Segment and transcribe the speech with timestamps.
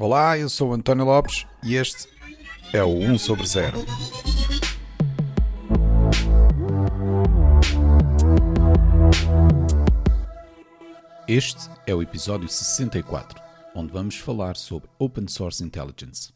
[0.00, 2.08] Olá, eu sou António Lopes e este
[2.72, 3.84] é o 1 sobre 0.
[11.26, 13.42] Este é o episódio 64,
[13.74, 16.32] onde vamos falar sobre Open Source Intelligence.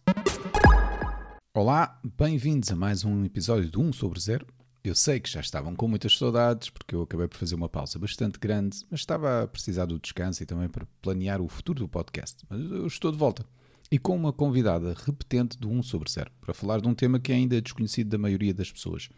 [1.55, 4.45] Olá, bem-vindos a mais um episódio do 1 sobre 0.
[4.85, 8.01] Eu sei que já estavam com muitas saudades, porque eu acabei por fazer uma pausa
[8.01, 11.89] bastante grande, mas estava a precisar do descanso e também para planear o futuro do
[11.89, 12.45] podcast.
[12.51, 13.47] Mas eu estou de volta.
[13.93, 17.31] E com uma convidada repetente do 1 sobre 0, para falar de um tema que
[17.31, 19.09] é ainda desconhecido da maioria das pessoas.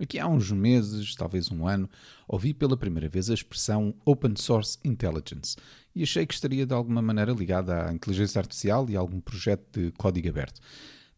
[0.00, 1.90] Aqui há uns meses, talvez um ano,
[2.26, 5.56] ouvi pela primeira vez a expressão Open Source Intelligence
[5.94, 9.78] e achei que estaria de alguma maneira ligada à inteligência artificial e a algum projeto
[9.78, 10.58] de código aberto.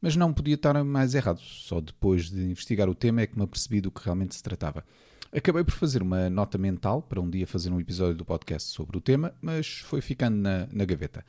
[0.05, 3.43] Mas não podia estar mais errado, só depois de investigar o tema é que me
[3.43, 4.85] apercebi do que realmente se tratava.
[5.33, 8.98] Acabei por fazer uma nota mental para um dia fazer um episódio do podcast sobre
[8.98, 11.25] o tema, mas foi ficando na, na gaveta.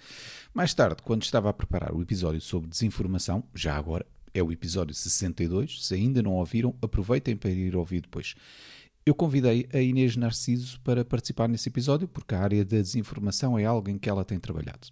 [0.54, 4.94] Mais tarde, quando estava a preparar o episódio sobre desinformação, já agora, é o episódio
[4.94, 5.86] 62.
[5.86, 8.36] Se ainda não ouviram, aproveitem para ir ouvir depois.
[9.06, 13.64] Eu convidei a Inês Narciso para participar nesse episódio, porque a área da desinformação é
[13.64, 14.90] algo em que ela tem trabalhado.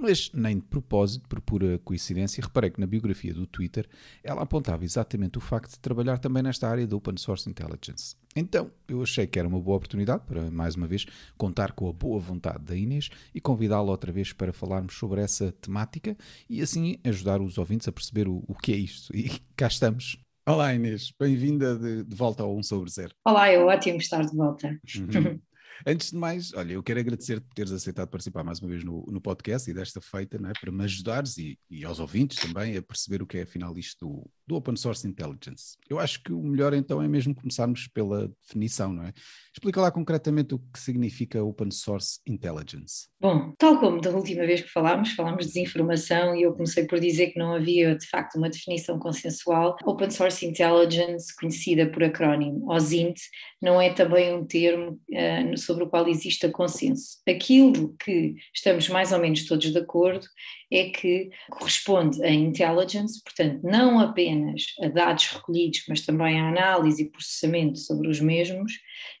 [0.00, 3.84] Mas nem de propósito, por pura coincidência, reparei que na biografia do Twitter
[4.22, 8.14] ela apontava exatamente o facto de trabalhar também nesta área da Open Source Intelligence.
[8.36, 11.04] Então, eu achei que era uma boa oportunidade para, mais uma vez,
[11.36, 15.50] contar com a boa vontade da Inês e convidá-la outra vez para falarmos sobre essa
[15.60, 16.16] temática
[16.48, 19.14] e assim ajudar os ouvintes a perceber o, o que é isto.
[19.16, 20.16] E cá estamos.
[20.46, 23.10] Olá Inês, bem-vinda de, de, volta ao 1 sobre 0.
[23.26, 24.68] Olá, é ótimo estar de volta.
[24.96, 25.40] Uhum.
[25.86, 29.04] Antes de mais, olha, eu quero agradecer por teres aceitado participar mais uma vez no,
[29.08, 30.52] no podcast e desta feita, não é?
[30.58, 34.06] para me ajudares e, e, aos ouvintes também a perceber o que é afinal isto
[34.06, 35.76] do, do Open Source Intelligence.
[35.88, 39.12] Eu acho que o melhor então é mesmo começarmos pela definição, não é?
[39.52, 43.08] Explica lá concretamente o que significa Open Source Intelligence.
[43.20, 47.00] Bom, tal como da última vez que falámos, falámos de desinformação e eu comecei por
[47.00, 49.76] dizer que não havia de facto uma definição consensual.
[49.84, 53.18] Open Source Intelligence, conhecida por acrónimo OSINT,
[53.60, 57.18] não é também um termo uh, sobre o qual existe consenso.
[57.28, 60.26] Aquilo que estamos mais ou menos todos de acordo
[60.72, 67.02] é que corresponde a intelligence, portanto, não apenas a dados recolhidos, mas também a análise
[67.02, 68.72] e processamento sobre os mesmos,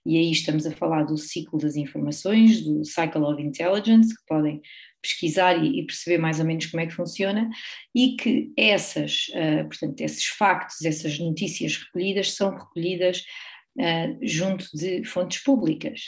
[0.06, 4.62] e aí estamos a falar do ciclo das informações, do Cycle of Intelligence, que podem
[5.02, 7.48] pesquisar e, perceber mais ou menos como é que funciona,
[7.94, 13.22] e que essas, uh, portanto, esses factos, essas notícias recolhidas são recolhidas
[13.76, 16.00] uh, junto de fontes públicas.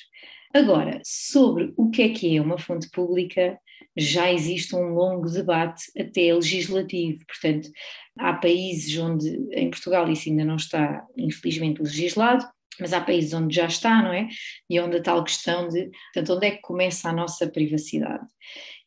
[0.54, 3.58] Agora, sobre o que é que é uma fonte pública,
[3.96, 7.24] já existe um longo debate até legislativo.
[7.26, 7.70] Portanto,
[8.18, 12.44] há países onde, em Portugal, isso ainda não está, infelizmente, legislado,
[12.80, 14.28] mas há países onde já está, não é?
[14.68, 18.26] E onde a tal questão de, portanto, onde é que começa a nossa privacidade?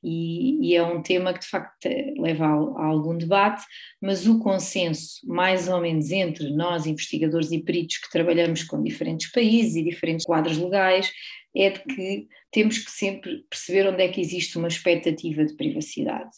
[0.03, 1.87] E, e é um tema que de facto
[2.17, 3.63] leva a, a, algum debate,
[4.01, 9.31] mas o consenso, mais ou menos entre nós, investigadores e peritos que trabalhamos com diferentes
[9.31, 11.11] países e diferentes quadros legais,
[11.55, 16.31] é de que temos que sempre perceber onde é que existe uma expectativa de privacidade.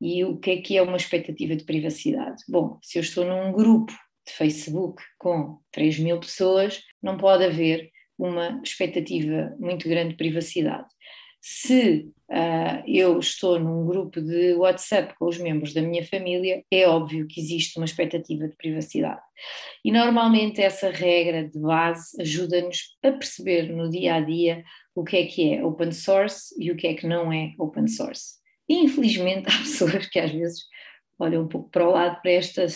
[0.00, 2.42] E o que é que é uma expectativa de privacidade?
[2.48, 3.92] Bom, se eu estou num grupo
[4.26, 10.88] de Facebook com 3 mil pessoas, não pode haver uma expectativa muito grande de privacidade.
[11.40, 16.88] Se uh, eu estou num grupo de WhatsApp com os membros da minha família, é
[16.88, 19.20] óbvio que existe uma expectativa de privacidade.
[19.84, 24.64] E normalmente essa regra de base ajuda-nos a perceber no dia a dia
[24.94, 27.86] o que é que é open source e o que é que não é open
[27.86, 28.36] source.
[28.68, 30.64] E, infelizmente há pessoas que às vezes
[31.18, 32.66] olha um pouco para o lado para esta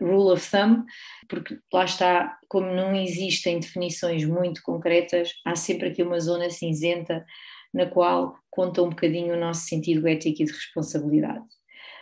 [0.00, 0.84] rule of thumb,
[1.28, 7.24] porque lá está, como não existem definições muito concretas, há sempre aqui uma zona cinzenta
[7.72, 11.44] na qual conta um bocadinho o nosso sentido ético e de responsabilidade.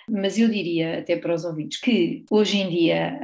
[0.08, 3.18] Mas eu diria até para os ouvintes que hoje em dia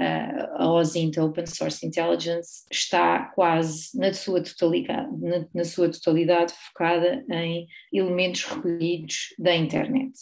[0.56, 6.52] a OSINT, a Open Source Intelligence, está quase na sua totalidade, na, na sua totalidade
[6.52, 10.12] focada em elementos recolhidos da internet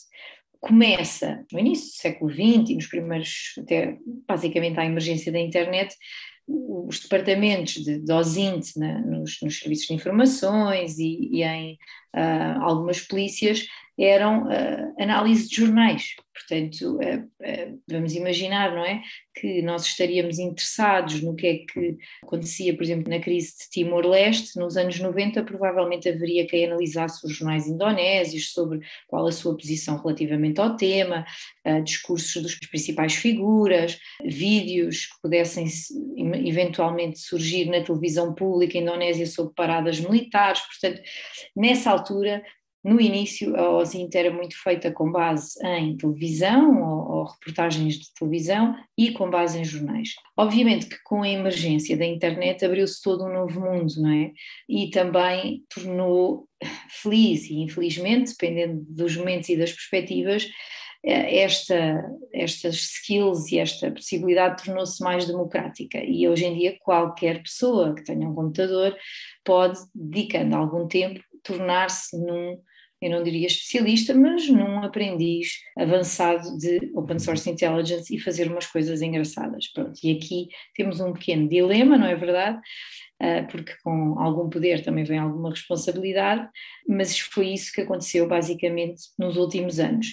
[0.61, 3.97] começa no início do século XX e nos primeiros, até
[4.29, 5.97] basicamente à emergência da internet,
[6.51, 11.75] os departamentos de, de OSINT na, nos, nos, serviços de informações e, e em
[12.15, 13.67] uh, algumas polícias
[14.01, 16.15] eram uh, análise de jornais.
[16.33, 19.03] Portanto, uh, uh, vamos imaginar, não é?
[19.35, 24.59] Que nós estaríamos interessados no que é que acontecia, por exemplo, na crise de Timor-Leste,
[24.59, 29.99] nos anos 90, provavelmente haveria quem analisasse os jornais indonésios sobre qual a sua posição
[29.99, 31.27] relativamente ao tema,
[31.85, 35.67] discursos das principais figuras, vídeos que pudessem
[36.45, 40.61] eventualmente surgir na televisão pública indonésia sobre paradas militares.
[40.61, 41.03] Portanto,
[41.55, 42.43] nessa altura
[42.83, 48.13] no início, a OSINT era muito feita com base em televisão ou, ou, reportagens de
[48.15, 50.15] televisão e com base em jornais.
[50.35, 54.33] Obviamente que com a emergência da internet abriu-se todo um novo mundo, não é?
[54.67, 56.49] E também tornou
[56.89, 60.49] feliz e infelizmente, dependendo dos momentos e das perspectivas,
[61.05, 67.43] eh, esta, estas skills e esta possibilidade tornou-se mais democrática e hoje em dia qualquer
[67.43, 68.97] pessoa que tenha um computador
[69.45, 72.59] pode, dedicando algum tempo, tornar-se num
[73.01, 78.67] eu não diria especialista, mas num aprendiz avançado de Open Source Intelligence e fazer umas
[78.67, 79.69] coisas engraçadas.
[79.73, 82.61] Pronto, e aqui temos um pequeno dilema, não é verdade?
[83.23, 86.49] Uh, porque com algum poder também vem alguma responsabilidade,
[86.89, 90.09] mas foi isso que aconteceu basicamente nos últimos anos.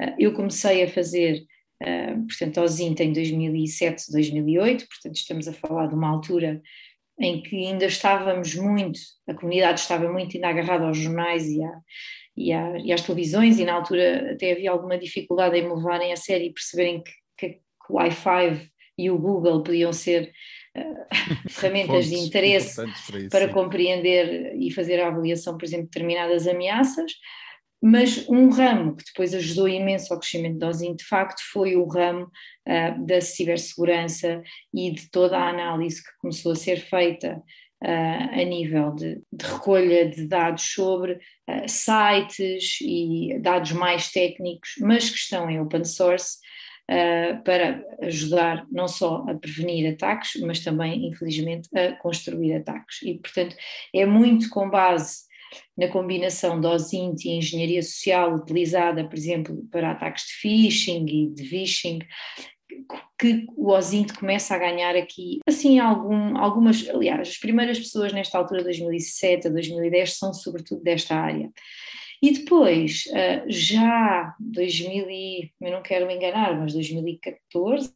[0.00, 1.42] Uh, eu comecei a fazer,
[1.82, 6.62] uh, portanto, ao ZINT em 2007, 2008, portanto, estamos a falar de uma altura
[7.18, 8.98] em que ainda estávamos muito,
[9.28, 11.72] a comunidade estava muito ainda agarrada aos jornais e, à,
[12.36, 16.12] e, à, e, às televisões, e na altura até havia alguma dificuldade em me levarem
[16.12, 20.32] a sério e perceberem que, que, que o Wi-Fi e o Google podiam ser
[20.76, 21.06] uh,
[21.48, 26.46] ferramentas de interesse para, isso, para compreender e fazer a avaliação, por exemplo, de determinadas
[26.46, 27.12] ameaças.
[27.82, 31.86] Mas um ramo que depois ajudou imenso ao crescimento da OSINT, de facto, foi o
[31.86, 34.42] ramo uh, da cibersegurança
[34.72, 37.42] e de toda a análise que começou a ser feita
[37.82, 45.08] a nível de, de, recolha de dados sobre uh, sites e dados mais técnicos, mas
[45.08, 46.38] que estão em open source,
[47.44, 53.00] para ajudar não só a prevenir ataques, mas também, infelizmente, a construir ataques.
[53.04, 53.54] E, portanto,
[53.94, 55.20] é muito com base
[55.76, 61.30] na combinação de OSINT e engenharia social utilizada, por exemplo, para ataques de phishing e
[61.30, 62.00] de phishing,
[63.18, 68.38] que o OSINT começa a ganhar aqui, assim, algum, algumas, aliás, as primeiras pessoas nesta
[68.38, 71.50] altura, 2007 a 2010, são sobretudo desta área.
[72.22, 75.06] E depois, ah, já 2000,
[75.60, 77.92] eu não quero me enganar, mas 2014,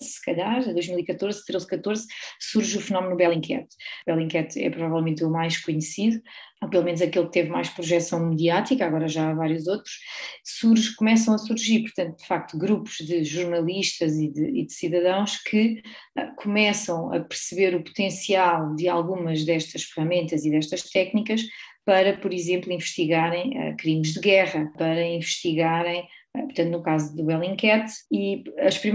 [0.00, 2.06] se calhar, em 2014, 13, 14,
[2.38, 3.68] surge o fenómeno Bellingcat.
[4.06, 6.20] Bellingcat é provavelmente o mais conhecido,
[6.68, 9.98] pelo menos aquele que teve mais projeção mediática, agora já há vários outros,
[10.44, 15.38] surge, começam a surgir, portanto, de facto, grupos de jornalistas e de, e de cidadãos
[15.42, 15.82] que
[16.18, 21.42] uh, começam a perceber o potencial de algumas destas ferramentas e destas técnicas
[21.84, 27.24] para, por exemplo, investigarem uh, crimes de guerra, para investigarem eh, portanto, no caso do
[27.24, 28.42] Bellingcat, e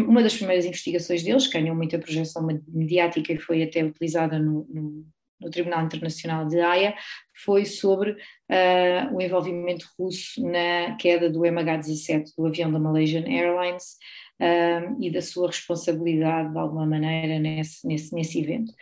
[0.07, 4.65] uma das primeiras investigações deles, que ganhou muita projeção mediática e foi até utilizada no,
[4.69, 5.05] no,
[5.39, 6.95] no Tribunal Internacional de Haia,
[7.43, 13.97] foi sobre uh, o envolvimento russo na queda do MH17, do avião da Malaysian Airlines,
[14.41, 18.73] uh, e da sua responsabilidade, de alguma maneira, nesse, nesse, nesse evento.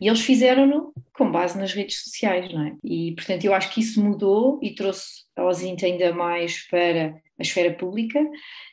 [0.00, 2.76] E eles fizeram-no com base nas redes sociais, não é?
[2.82, 7.42] E, portanto, eu acho que isso mudou e trouxe a OSINT ainda mais para a
[7.42, 8.20] esfera pública,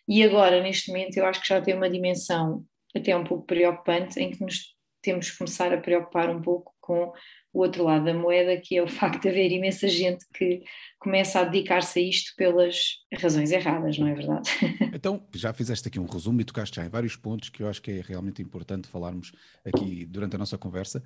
[0.08, 2.64] e agora, neste momento, eu acho que já tem uma dimensão
[2.96, 7.14] até um pouco preocupante, em que nos temos que começar a preocupar um pouco com
[7.54, 10.62] o outro lado da moeda, que é o facto de haver imensa gente que
[11.00, 14.50] começa a dedicar-se a isto pelas razões erradas, não é verdade?
[14.94, 17.82] Então, já fizeste aqui um resumo e tocaste já em vários pontos que eu acho
[17.82, 19.32] que é realmente importante falarmos
[19.66, 21.02] aqui durante a nossa conversa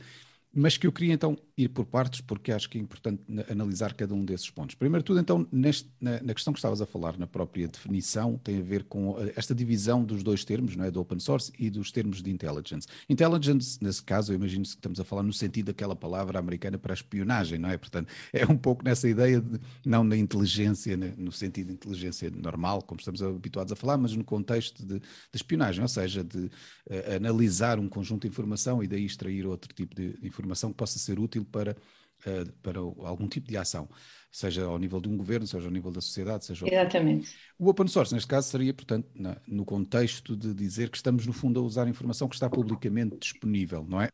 [0.56, 3.22] mas que eu queria então ir por partes, porque acho que é importante
[3.52, 4.74] analisar cada um desses pontos.
[4.76, 8.60] Primeiro tudo, então, neste, na, na, questão que estavas a falar, na própria definição, tem
[8.60, 11.70] a ver com eh, esta divisão dos dois termos, não é, do open source e
[11.70, 12.88] dos termos de intelligence.
[13.10, 16.94] Intelligence, nesse caso, eu imagino que estamos a falar no sentido daquela palavra americana para
[16.94, 17.78] espionagem, não é?
[17.78, 22.82] Portanto, é um pouco nessa ideia de, não na inteligência, no sentido de inteligência normal,
[22.82, 27.16] como estamos habituados a falar, mas no contexto de, de espionagem, ou seja, de uh,
[27.16, 31.00] analisar um conjunto de informação e daí extrair outro tipo de informação informação que possa
[31.00, 33.90] ser útil para, uh, para algum tipo de ação
[34.32, 37.36] seja ao nível de um governo, seja ao nível da sociedade, seja Exatamente.
[37.58, 41.32] O open source, neste caso, seria, portanto, na, no contexto de dizer que estamos, no
[41.32, 44.10] fundo, a usar informação que está publicamente disponível, não é?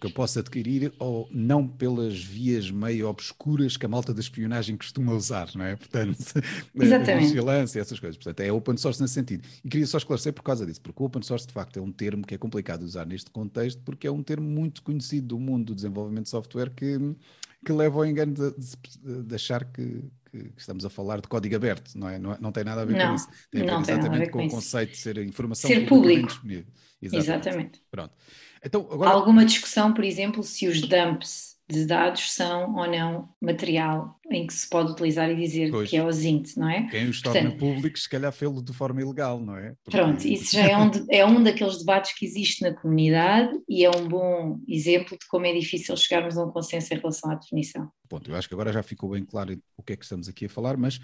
[0.00, 4.76] Que eu possa adquirir ou não pelas vias meio obscuras que a malta da espionagem
[4.76, 5.74] costuma usar, não é?
[5.74, 6.16] Portanto,
[6.74, 7.26] Exatamente.
[7.26, 8.16] vigilância, essas coisas.
[8.16, 9.46] Portanto, é open source nesse sentido.
[9.64, 11.90] E queria só esclarecer por causa disso, porque o open source, de facto, é um
[11.90, 15.38] termo que é complicado de usar neste contexto, porque é um termo muito conhecido do
[15.40, 16.96] mundo do desenvolvimento de software que
[17.64, 21.56] que leva ao engano de, de, de achar que, que, estamos a falar de código
[21.56, 22.18] aberto, não é?
[22.18, 23.28] Não, não tem nada a ver não, com isso.
[23.50, 26.28] Tem a ver exatamente a com, com o conceito de ser informação ser público.
[26.28, 26.66] disponível.
[27.00, 27.48] Exatamente.
[27.48, 27.82] exatamente.
[27.90, 28.14] Pronto.
[28.64, 29.10] Então, agora...
[29.10, 34.46] Há alguma discussão, por exemplo, se os dumps de dados são ou não material em
[34.46, 35.90] que se pode utilizar e dizer pois.
[35.90, 36.88] que é o ZINT, não é?
[36.88, 39.74] Quem os torna Portanto, públicos, se calhar fê-lo de forma ilegal, não é?
[39.84, 39.98] Porque...
[39.98, 43.84] Pronto, isso já é um, de, é um daqueles debates que existe na comunidade e
[43.84, 47.34] é um bom exemplo de como é difícil chegarmos a um consenso em relação à
[47.34, 47.90] definição.
[48.08, 50.46] Ponto, eu acho que agora já ficou bem claro o que é que estamos aqui
[50.46, 50.98] a falar, mas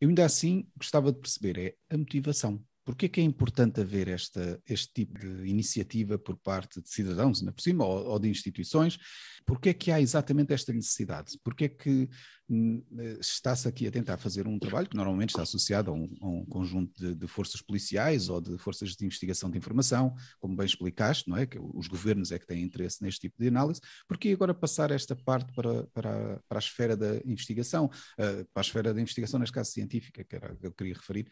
[0.00, 2.60] eu ainda assim gostava de perceber é a motivação.
[2.88, 7.52] É que é importante haver esta, este tipo de iniciativa por parte de cidadãos, ainda
[7.52, 8.96] por cima, ou, ou de instituições?
[9.44, 11.38] Porquê é que há exatamente esta necessidade?
[11.42, 12.08] Porquê é que
[12.48, 12.82] hum,
[13.20, 16.44] está-se aqui a tentar fazer um trabalho que normalmente está associado a um, a um
[16.46, 21.28] conjunto de, de, forças policiais ou de forças de investigação de informação, como bem explicaste,
[21.28, 21.46] não é?
[21.46, 23.80] Que os governos é que têm interesse neste tipo de análise.
[24.08, 28.60] Porquê agora passar esta parte para, para, para a esfera da investigação, uh, para a
[28.60, 31.28] esfera da investigação, neste caso científica, que era que eu queria referir,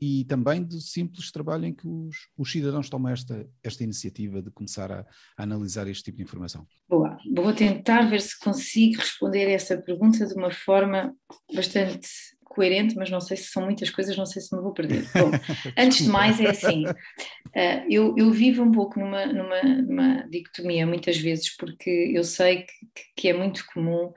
[0.00, 4.50] e também do simples trabalho em que os, os cidadãos tomam esta, esta iniciativa de
[4.50, 6.66] começar a, a, analisar este tipo de informação?
[6.88, 11.14] Boa, vou tentar ver se consigo responder a essa pergunta de uma forma
[11.54, 12.08] bastante
[12.56, 15.04] coerente, mas não sei se são muitas coisas, não sei se me vou perder.
[15.12, 15.30] Bom,
[15.76, 20.86] antes de mais é assim, uh, eu, eu, vivo um pouco numa, numa, numa, dicotomia
[20.86, 24.10] muitas vezes, porque eu sei que, que é muito comum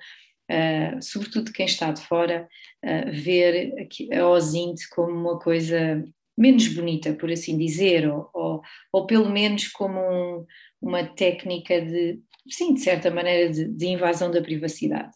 [0.50, 2.48] uh, sobretudo quem está de fora,
[2.84, 3.74] uh, ver
[4.14, 6.04] a OSINT como uma coisa
[6.40, 8.62] menos bonita, por assim dizer, ou, ou,
[8.94, 10.46] ou pelo menos como um,
[10.82, 15.12] uma técnica de, sim, de certa maneira, de, de, invasão da privacidade.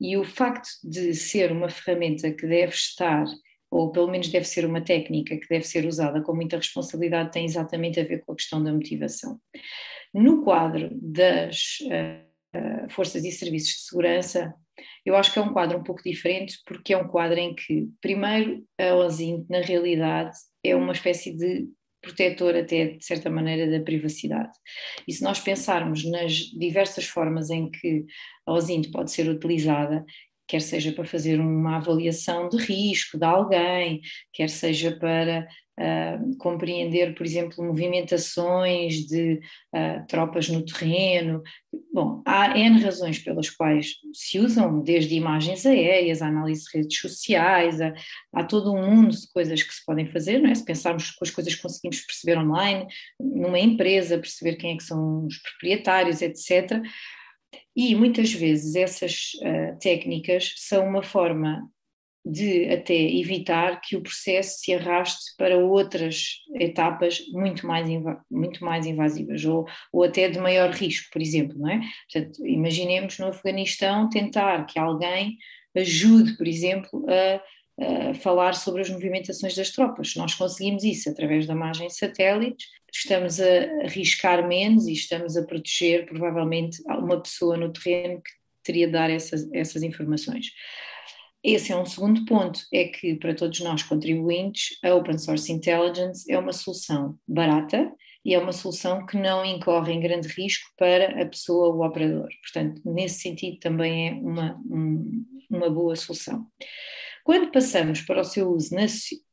[0.00, 3.24] E o facto de ser uma ferramenta que deve estar,
[3.70, 7.44] ou pelo menos deve ser uma técnica que deve ser usada com muita responsabilidade, tem
[7.44, 9.38] exatamente a ver com a questão da motivação.
[10.12, 11.78] No quadro das.
[11.82, 14.54] Uh, uh, forças e serviços de segurança,
[15.04, 17.88] eu acho que é um quadro um pouco diferente, porque é um quadro em que,
[18.00, 21.66] primeiro, a OSINT, na realidade, é uma espécie de
[22.00, 24.52] protetor até de certa maneira da privacidade.
[25.06, 28.04] E se nós pensarmos nas diversas formas em que
[28.46, 30.04] a OSINT pode ser utilizada,
[30.46, 34.00] quer seja para fazer uma avaliação de risco de alguém,
[34.32, 35.46] quer seja para
[35.78, 39.40] uh, compreender, por exemplo, movimentações de
[39.74, 41.42] uh, tropas no terreno.
[41.92, 46.98] Bom, há N razões pelas quais se usam, desde imagens aéreas, a análise de redes
[46.98, 47.78] sociais,
[48.34, 50.54] há, todo um mundo de coisas que se podem fazer, não é?
[50.54, 52.86] se pensarmos com as coisas que conseguimos perceber online,
[53.20, 56.82] numa empresa, perceber quem é que são os proprietários, etc.
[57.76, 61.62] E muitas vezes essas uh, técnicas são uma forma
[62.24, 67.88] de até evitar que o processo se arraste para outras etapas muito mais,
[68.30, 71.80] muito mais invasivas ou, ou até de maior risco, por exemplo, não é?
[72.12, 75.38] Portanto, imaginemos no Afeganistão tentar que alguém
[75.76, 77.40] ajude, por exemplo, a,
[78.14, 80.16] falar sobre as movimentações das tropas.
[80.16, 85.44] Nós conseguimos isso através da imagem de satélites, estamos a arriscar menos e estamos a
[85.44, 88.32] proteger provavelmente uma pessoa no terreno que
[88.64, 90.46] teria de dar essas, essas informações.
[91.42, 96.30] Esse é um segundo ponto, é que para todos nós contribuintes, a Open Source Intelligence
[96.30, 97.92] é uma solução barata
[98.24, 101.86] e é uma solução que não incorre em grande risco para a pessoa ou o
[101.86, 102.28] operador.
[102.42, 106.44] Portanto, nesse sentido também é uma, um, uma boa solução.
[107.28, 108.74] Quando passamos para o seu uso,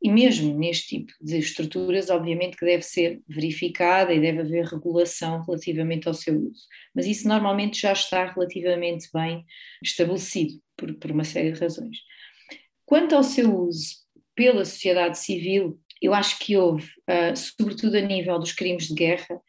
[0.03, 5.41] e mesmo neste tipo de estruturas, obviamente que deve ser verificada e deve haver regulação
[5.45, 9.45] relativamente ao seu uso, mas isso normalmente já está relativamente bem
[9.81, 11.99] estabelecido por, por uma série de razões.
[12.85, 13.95] Quanto ao seu uso
[14.35, 19.39] pela sociedade civil, eu acho que houve, uh, sobretudo a nível dos crimes de guerra,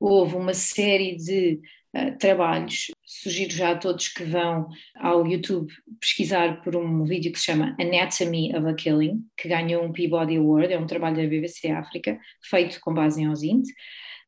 [0.00, 1.60] houve uma série de
[1.96, 7.38] uh, trabalhos, sugiro já a todos que vão ao YouTube pesquisar por um vídeo que
[7.38, 11.22] se chama Anatomy of a Killing, que ganhou um Peabody Award, é um trabalho da
[11.22, 13.66] BBC África, feito com base em OSINT,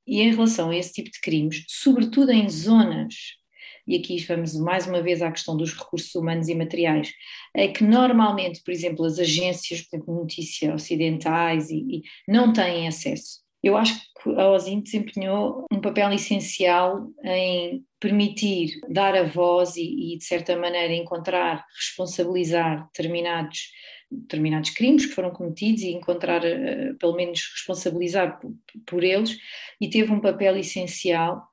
[0.06, 3.14] e em relação a esse tipo de crimes, sobretudo em zonas
[3.86, 7.12] e aqui vamos mais uma vez à questão dos recursos humanos e materiais,
[7.54, 13.41] é que normalmente, por exemplo, as agências de notícia ocidentais e, e não têm acesso
[13.62, 20.14] eu acho que a OSIM desempenhou um papel essencial em permitir dar a voz e,
[20.14, 23.70] e, de certa maneira, encontrar, responsabilizar determinados,
[24.10, 28.52] determinados crimes que foram cometidos e encontrar, uh, pelo menos, responsabilizar por,
[28.84, 29.38] por eles,
[29.80, 31.51] e teve um papel essencial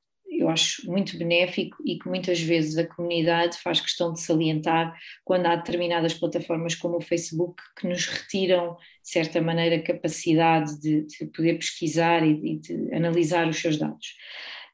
[0.50, 5.46] eu acho muito benéfico e que muitas vezes a comunidade faz questão de salientar quando
[5.46, 11.06] há determinadas plataformas como o Facebook que nos retiram, de certa maneira, a capacidade de,
[11.06, 14.16] de poder pesquisar e, e, de analisar os seus dados.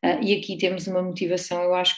[0.03, 1.95] Uh, e aqui temos uma motivação, eu acho,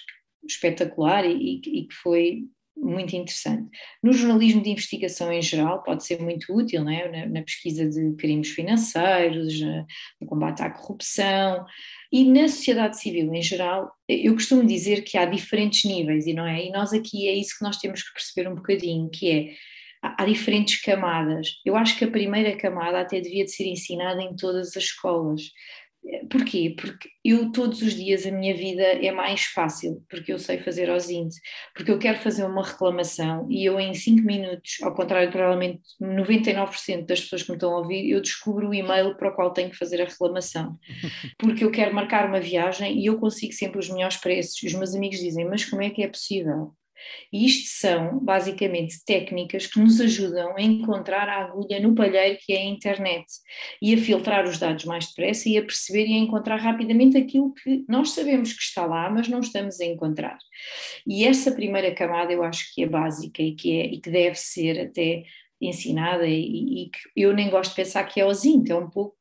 [0.48, 2.44] espetacular e, e que foi
[2.76, 3.70] muito interessante.
[4.04, 7.10] No jornalismo de investigação em geral, pode ser muito útil é?
[7.10, 9.60] na, na, pesquisa de crimes financeiros,
[10.22, 11.66] no combate à corrupção
[12.12, 13.92] e na sociedade civil em geral.
[14.08, 16.66] Eu costumo dizer que há diferentes níveis, e não é?
[16.66, 19.54] E nós aqui é isso que nós temos que perceber um bocadinho, que é
[20.02, 21.48] há diferentes camadas.
[21.66, 25.42] Eu acho que a primeira camada até devia de ser ensinada em todas as escolas.
[26.30, 26.76] Porquê?
[26.80, 30.90] Porque eu todos os dias a minha vida é mais fácil, porque eu sei fazer
[30.90, 31.42] aos índices,
[31.76, 37.06] porque eu quero fazer uma reclamação e eu em 5 minutos, ao contrário provavelmente 99%
[37.06, 39.70] das pessoas que me estão a ouvir, eu descubro o e-mail para o qual tenho
[39.70, 40.78] que fazer a reclamação.
[41.38, 44.62] Porque eu quero marcar uma viagem e eu consigo sempre os melhores preços.
[44.64, 46.74] Os meus amigos dizem, mas como é que é possível?
[47.32, 52.54] E isto são, basicamente, técnicas que nos ajudam a encontrar a agulha no palheiro que
[52.54, 53.26] é a internet
[53.82, 57.54] e a filtrar os dados mais depressa e a perceber e a encontrar rapidamente aquilo
[57.54, 60.38] que nós sabemos que está lá, mas não estamos a encontrar.
[61.06, 64.36] E essa primeira camada eu acho que é básica e que, é, e que deve
[64.36, 65.24] ser até
[65.60, 69.16] ensinada e, e que eu nem gosto de pensar que é ozinho, é um pouco,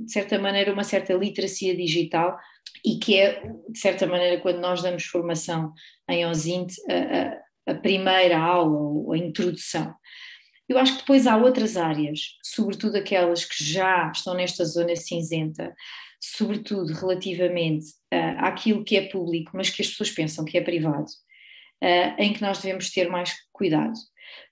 [0.00, 2.38] de certa maneira, uma certa literacia digital
[2.84, 5.72] e que é, de certa maneira, quando nós damos formação
[6.08, 9.94] em OSINT, a, a, primeira aula ou a introdução.
[10.68, 15.74] Eu acho que depois há outras áreas, sobretudo aquelas que já estão nesta zona cinzenta,
[16.20, 21.10] sobretudo relativamente uh, àquilo que é público, mas que as pessoas pensam que é privado,
[21.82, 23.94] uh, em que nós devemos ter mais cuidado.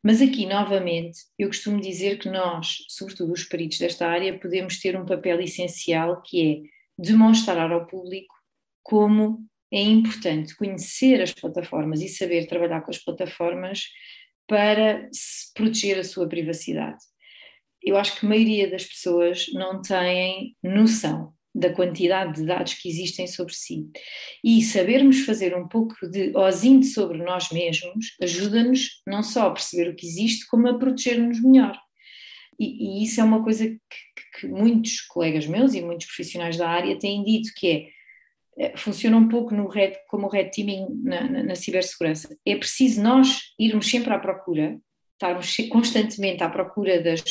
[0.02, 4.99] Mas aqui, novamente, eu costumo dizer que nós, sobretudo os peritos desta área, podemos ter
[4.99, 8.35] um papel essencial que é demonstrar ao público
[8.83, 13.85] como é importante conhecer as plataformas e saber trabalhar com as plataformas
[14.47, 15.09] para
[15.54, 16.99] proteger a sua privacidade.
[17.83, 22.88] Eu acho que a maioria das pessoas não têm noção da quantidade de dados que
[22.88, 23.88] existem sobre si.
[24.45, 29.90] E sabermos fazer um pouco de osinho sobre nós mesmos ajuda-nos não só a perceber
[29.90, 31.76] o que existe, como a proteger-nos melhor.
[32.59, 33.78] E, e, isso é uma coisa que,
[34.42, 37.92] muitos colegas meus e muitos profissionais da área têm dito, que
[38.59, 42.37] é, é funciona um pouco no red, como o red teaming na, na, na cibersegurança.
[42.47, 44.78] É preciso nós irmos sempre à procura,
[45.12, 47.23] estarmos constantemente à procura das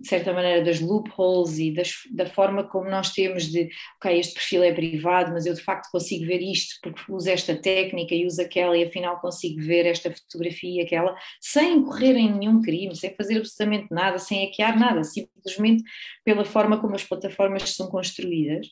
[0.00, 4.34] de certa maneira, das loopholes e das, da forma como nós temos de, ok, este
[4.34, 8.26] perfil é privado, mas eu de facto consigo ver isto porque uso esta técnica e
[8.26, 12.96] uso aquela e afinal consigo ver esta fotografia e aquela, sem incorrer em nenhum crime,
[12.96, 15.82] sem fazer absolutamente nada, sem hackear nada, simplesmente
[16.24, 18.66] pela forma como as plataformas são construídas.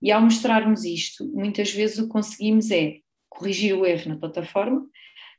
[0.00, 4.82] E ao mostrarmos isto, muitas vezes o que conseguimos é corrigir o erro na plataforma,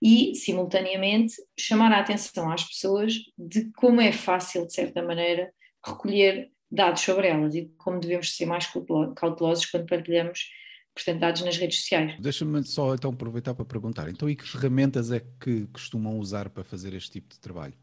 [0.01, 5.53] e, simultaneamente, chamar a atenção às pessoas de como é fácil, de certa maneira,
[5.85, 8.67] recolher dados sobre elas e como devemos ser mais
[9.15, 10.49] cautelosos quando partilhamos
[10.93, 12.15] portanto, dados nas redes sociais.
[12.19, 16.63] Deixa-me só então aproveitar para perguntar, então e que ferramentas é que costumam usar para
[16.63, 17.73] fazer este tipo de trabalho?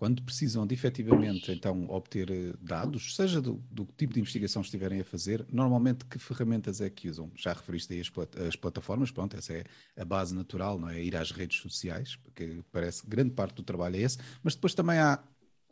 [0.00, 4.68] Quando precisam de efetivamente então obter eh, dados, seja do, do, tipo de investigação que
[4.68, 7.30] estiverem a fazer, normalmente que ferramentas é que usam?
[7.36, 8.10] Já referiste aí as,
[8.48, 11.04] as, plataformas, pronto, essa é a base natural, não é?
[11.04, 14.96] Ir às redes sociais, porque parece grande parte do trabalho é esse, mas depois também
[14.96, 15.22] há,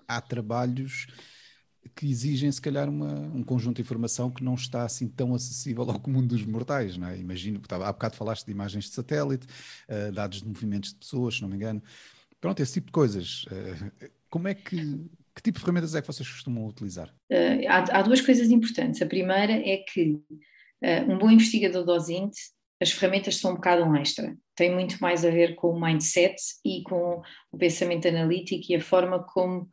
[0.06, 1.06] há trabalhos
[1.96, 5.90] que exigem se calhar uma, um conjunto de informação que não está assim tão acessível
[5.90, 7.16] ao comum dos mortais, não é?
[7.16, 9.46] Imagino, há bocado falaste de imagens de satélite,
[9.88, 11.82] uh, dados de movimentos de pessoas, se não me engano,
[12.40, 13.44] Pronto, esse tipo de coisas.
[13.46, 14.76] Uh, como é que.
[15.34, 17.14] Que tipo de ferramentas é que vocês costumam utilizar?
[17.30, 19.00] Uh, há, há, duas coisas importantes.
[19.00, 20.14] A primeira é que
[20.82, 22.32] uh, um bom investigador do OSINT,
[22.82, 24.36] as ferramentas são um bocado um extra.
[24.56, 28.80] Tem muito mais a ver com o mindset e com o pensamento analítico e a
[28.80, 29.68] forma como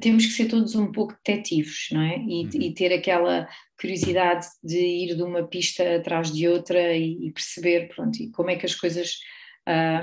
[0.00, 2.18] temos que ser todos um pouco detetives, não é?
[2.18, 2.50] E, uhum.
[2.54, 3.48] e, ter aquela
[3.80, 8.50] curiosidade de ir de uma pista atrás de outra e, e perceber, pronto, e como
[8.50, 9.16] é que as coisas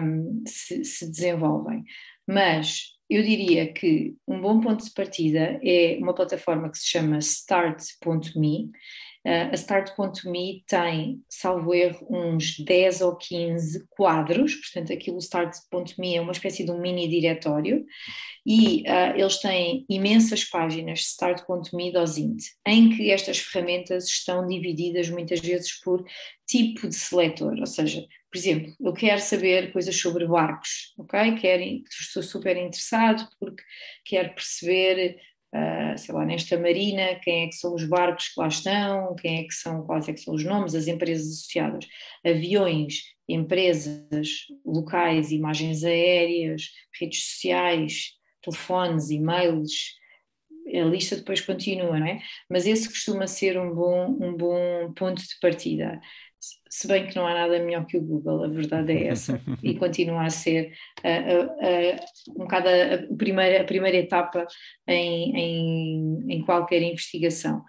[0.02, 1.84] um, se, se, desenvolvem.
[2.28, 7.17] Mas eu diria que um bom ponto de partida é uma plataforma que se chama
[7.17, 8.69] Start.me.
[9.26, 16.22] Uh, a Start.me tem, salvo erro, uns 10 ou 15 quadros, portanto, aquilo Start.me é
[16.22, 17.84] uma espécie de um mini diretório,
[18.45, 25.39] e uh, eles têm imensas páginas Start.me dosint, em que estas ferramentas estão divididas muitas
[25.39, 26.06] vezes por
[26.48, 31.35] tipo de seletor, ou seja, por exemplo, eu quero saber coisas sobre barcos, ok?
[31.35, 31.63] Quero,
[31.99, 33.63] estou super interessado porque
[34.05, 35.17] quero perceber,
[35.53, 39.39] uh, sei lá, nesta marina, quem é que são os barcos que lá estão, quem
[39.39, 41.87] é que são, quais é que são os nomes, as empresas associadas,
[42.25, 44.29] aviões, empresas
[44.65, 48.11] locais, imagens aéreas, redes sociais,
[48.43, 49.97] telefones, e-mails,
[50.67, 52.21] a lista depois continua, não é?
[52.49, 55.99] Mas esse costuma ser um bom, um bom ponto de partida.
[56.69, 59.73] Se bem que não há nada melhor que o Google, a verdade é essa, e
[59.78, 64.47] continua a ser uh, uh, um bocado a primeira, a primeira etapa
[64.88, 67.63] em, em, em qualquer investigação.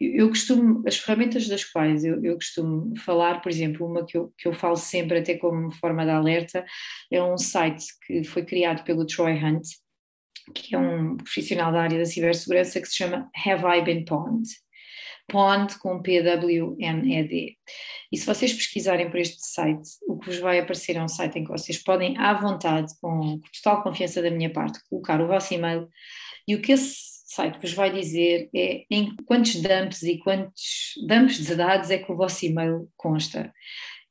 [0.00, 4.32] Eu, costumo, as ferramentas das quais eu, eu, costumo falar, por exemplo, uma que eu,
[4.38, 6.64] que eu falo sempre, até como forma de alerta,
[7.10, 9.66] é um site que foi criado pelo Troy Hunt,
[10.54, 14.63] que é um profissional da área da cibersegurança que se chama Have I Been Pwned?
[15.28, 17.56] Pond com P-W-N-E-D.
[18.12, 21.38] E se vocês pesquisarem por este site, o que vos vai aparecer é um site
[21.38, 25.52] em que vocês podem, à vontade, com total confiança da minha parte, colocar o vosso
[25.54, 25.88] e-mail
[26.46, 31.38] e o que esse site vos vai dizer é em quantos dumps e quantos dumps
[31.38, 33.52] de dados é que o vosso e-mail consta.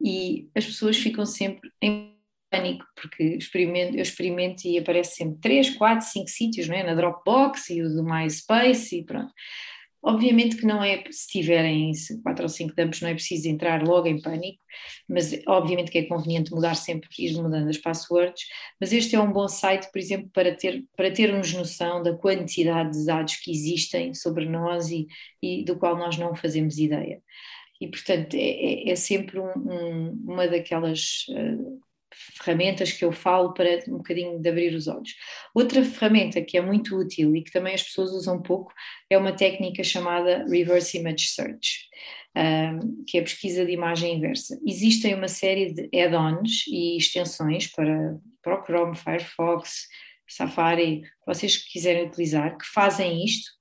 [0.04, 2.13] E as pessoas ficam sempre em
[2.52, 6.84] pânico, porque experimento, eu experimento e aparece sempre 3, 4, 5 sítios, não é?
[6.84, 9.32] Na Dropbox e o do MySpace e pronto.
[10.05, 14.05] Obviamente que não é, se tiverem quatro ou cinco dumps, não é preciso entrar logo
[14.05, 14.61] em pânico,
[15.07, 18.43] mas obviamente que é conveniente mudar sempre, ir mudando as passwords,
[18.81, 22.91] mas este é um bom site, por exemplo, para, ter, para termos noção da quantidade
[22.91, 25.07] de dados que existem sobre nós e,
[25.41, 27.21] e do qual nós não fazemos ideia.
[27.79, 31.81] E, portanto, é, é, é sempre um, um, uma daquelas uh,
[32.15, 35.15] ferramentas que eu falo para um bocadinho de abrir os olhos.
[35.54, 38.73] Outra ferramenta que é muito útil e que também as pessoas usam pouco
[39.10, 41.89] é uma técnica chamada Reverse Image Search,
[43.08, 44.60] que é a pesquisa de imagem inversa.
[44.65, 49.88] Existem uma série de add-ons e extensões para, para o Chrome, Firefox,
[50.28, 53.52] Safari, que vocês quiserem utilizar, que fazem isto,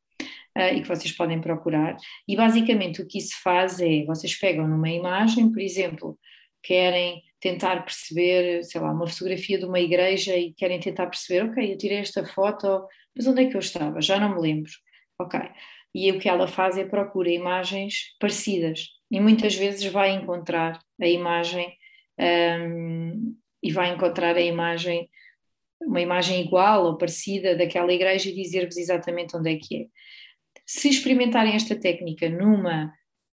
[0.54, 1.96] Uh, e que vocês podem procurar.
[2.28, 6.18] E basicamente o que isso faz é, vocês pegam numa imagem, por exemplo,
[6.62, 11.72] querem tentar perceber, sei lá, uma fotografia de uma igreja e querem tentar perceber, ok,
[11.72, 14.00] eu tirei esta foto, mas onde é que eu estava?
[14.00, 14.70] Já não me lembro.
[15.18, 15.40] Ok.
[15.92, 21.06] E o que ela faz é procura imagens parecidas e muitas vezes vai encontrar a
[21.06, 21.76] imagem
[22.70, 25.10] um, e vai encontrar a imagem,
[25.82, 29.86] uma imagem igual ou parecida daquela igreja e dizer-vos exatamente onde é que é.
[30.64, 32.94] Se experimentarem esta técnica numa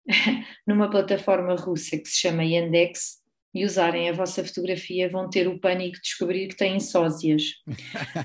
[0.66, 3.23] numa plataforma russa que se chama Yandex,
[3.54, 7.54] e usarem a vossa fotografia vão ter o pânico de descobrir que têm sósias.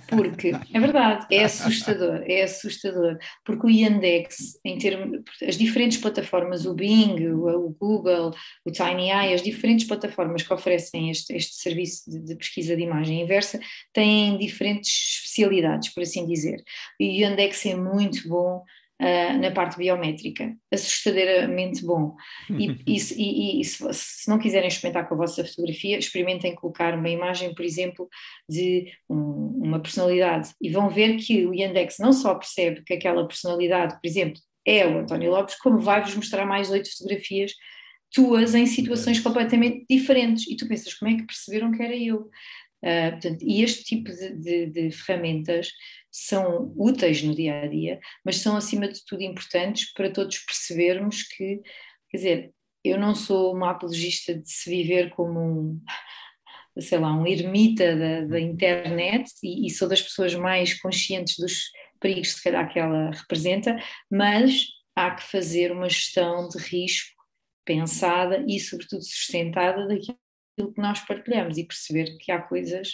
[0.10, 3.18] Porque, é verdade, é assustador, é assustador.
[3.46, 8.34] Porque o Yandex, em termos, as diferentes plataformas, o Bing, o, Google,
[8.66, 13.22] o TinyEye, as diferentes plataformas que oferecem este, este serviço de, de, pesquisa de imagem
[13.22, 13.60] inversa,
[13.94, 16.58] têm diferentes especialidades, por assim dizer.
[17.00, 18.64] E o Yandex é muito bom
[19.02, 22.16] uh, na parte biométrica, assustadoramente bom.
[22.50, 26.98] E, e, e, e se, se, não quiserem experimentar com a vossa fotografia, experimentem colocar
[26.98, 28.08] uma imagem, por exemplo,
[28.48, 33.28] de um, uma personalidade e vão ver que o Yandex não só percebe que aquela
[33.28, 37.54] personalidade, por exemplo, é o António Lopes, como vai-vos mostrar mais oito fotografias
[38.12, 40.48] tuas em situações completamente diferentes.
[40.48, 42.30] E tu pensas, como é que perceberam que era eu?
[42.82, 45.70] Uh, portanto, e este tipo de, de, de, ferramentas
[46.12, 51.24] são úteis no dia a dia, mas são acima de tudo importantes para todos percebermos
[51.24, 51.62] que,
[52.10, 55.82] quer dizer, eu não sou uma apologista de se viver como um,
[56.80, 61.72] sei lá, um ermita da, da internet e, e, sou das pessoas mais conscientes dos
[62.00, 63.78] perigos, se calhar, que ela representa,
[64.10, 67.20] mas há que fazer uma gestão de risco
[67.66, 70.18] pensada e, sobretudo, sustentada daquilo
[70.74, 72.94] que nós partilhamos e perceber que há coisas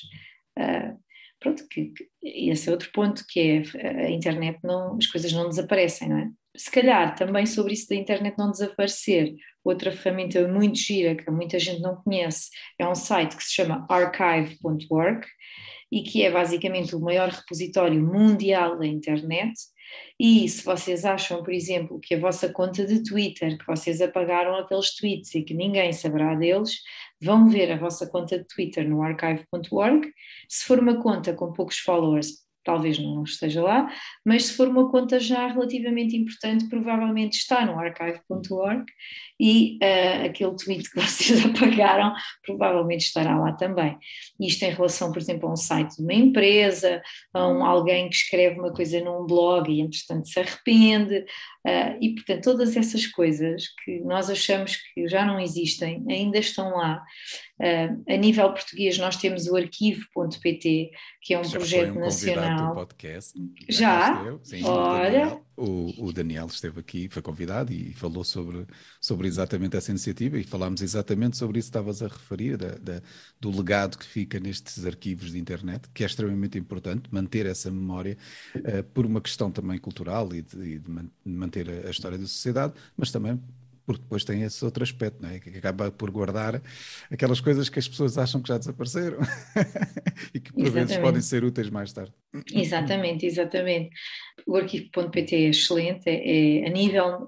[0.60, 0.99] uh,
[1.45, 5.47] pronto, que, que, esse é outro ponto, que é a internet não, as coisas não
[5.47, 6.29] desaparecem, não é?
[6.58, 11.60] Se calhar também sobre isso da internet não desaparecer, outra ferramenta muito gira que muita
[11.60, 15.27] gente não conhece é um site que se chama archive.org
[15.91, 19.53] e que é basicamente o maior repositório mundial da internet.
[20.19, 24.55] E se vocês acham, por exemplo, que a vossa conta de Twitter, que vocês apagaram
[24.55, 26.79] aqueles tweets e que ninguém saberá deles,
[27.25, 30.13] vão ver a vossa conta de Twitter no archive.org.
[30.47, 33.88] Se for uma conta com poucos followers, talvez não esteja lá,
[34.25, 38.86] mas se for uma conta já relativamente importante, provavelmente está no archive.org
[39.39, 43.97] e uh, aquele tweet que vocês apagaram provavelmente estará lá também.
[44.39, 47.01] Isto em relação, por exemplo, a um site de uma empresa,
[47.34, 51.19] a um alguém que escreve uma coisa num blog e entretanto se arrepende,
[51.65, 56.69] uh, e portanto todas essas coisas que nós achamos que já não existem, ainda estão
[56.75, 57.04] lá.
[57.60, 62.54] Uh, a nível português nós temos o arquivo.pt, que é um já projeto um nacional.
[62.57, 63.39] Do podcast,
[63.69, 64.23] já?
[64.23, 64.39] já?
[64.43, 68.65] Sim, Olha, o, o, Daniel esteve aqui, foi convidado e falou sobre,
[68.99, 73.01] sobre exatamente essa iniciativa e falámos exatamente sobre isso que estavas a referir, da, da,
[73.39, 78.17] do legado que fica nestes arquivos de internet, que é extremamente importante manter essa memória
[78.55, 82.27] uh, por uma questão também cultural e de, e de manter a, a, história da
[82.27, 83.39] sociedade, mas também
[83.85, 85.39] porque depois tem esse outro aspecto, não é?
[85.39, 86.61] que acaba por guardar
[87.11, 89.19] aquelas coisas que as pessoas acham que já desapareceram
[90.33, 90.87] e que por exatamente.
[90.87, 92.13] vezes podem ser úteis mais tarde.
[92.53, 93.89] Exatamente, exatamente.
[94.47, 97.27] O arquivo.pt é excelente, é, é, a nível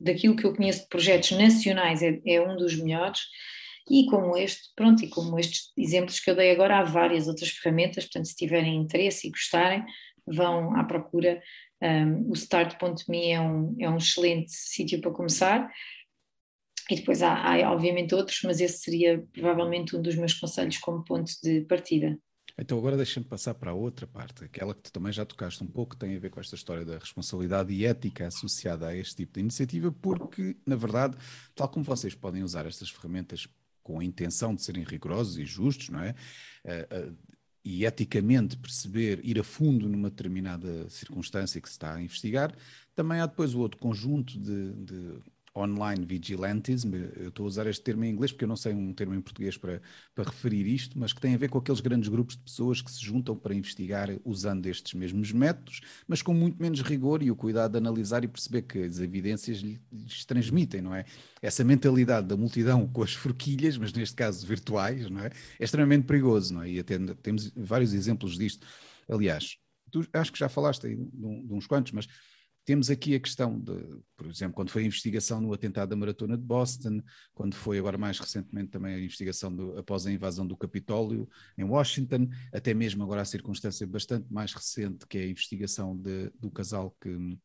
[0.00, 3.20] daquilo que eu conheço de projetos nacionais, é, é um dos melhores.
[3.90, 7.50] E como este, pronto, e como estes exemplos que eu dei agora, há várias outras
[7.50, 9.84] ferramentas, portanto, se tiverem interesse e gostarem,
[10.26, 11.42] vão à procura
[11.82, 15.70] um, o start.me é um, é um excelente sítio para começar.
[16.90, 21.04] E depois há, há, obviamente, outros, mas esse seria provavelmente um dos meus conselhos como
[21.04, 22.18] ponto de partida.
[22.58, 25.66] Então, agora deixa-me passar para a outra parte, aquela que tu também já tocaste um
[25.66, 29.34] pouco, tem a ver com esta história da responsabilidade e ética associada a este tipo
[29.34, 31.16] de iniciativa, porque, na verdade,
[31.54, 33.48] tal como vocês podem usar estas ferramentas
[33.82, 36.14] com a intenção de serem rigorosos e justos, não é?
[37.64, 42.52] E eticamente perceber, ir a fundo numa determinada circunstância que se está a investigar,
[42.94, 45.18] também há depois o outro conjunto de, de
[45.54, 48.92] online vigilantism, eu estou a usar este termo em inglês porque eu não sei um
[48.92, 49.82] termo em português para,
[50.14, 52.90] para referir isto, mas que tem a ver com aqueles grandes grupos de pessoas que
[52.90, 57.36] se juntam para investigar usando estes mesmos métodos, mas com muito menos rigor e o
[57.36, 61.04] cuidado de analisar e perceber que as evidências lhes transmitem, não é?
[61.40, 65.30] Essa mentalidade da multidão com as forquilhas, mas neste caso virtuais, não é?
[65.58, 66.70] É extremamente perigoso, não é?
[66.70, 68.66] E até temos vários exemplos disto.
[69.08, 69.58] Aliás,
[69.90, 71.06] tu acho que já falaste aí de,
[71.46, 72.08] de uns quantos, mas
[72.64, 73.74] temos aqui a questão de,
[74.16, 77.02] por exemplo, quando foi a investigação no atentado da Maratona de Boston,
[77.34, 81.64] quando foi agora mais recentemente também a investigação do, após a invasão do Capitólio em
[81.64, 86.50] Washington, até mesmo agora a circunstância bastante mais recente, que é a investigação de, do
[86.50, 87.38] casal que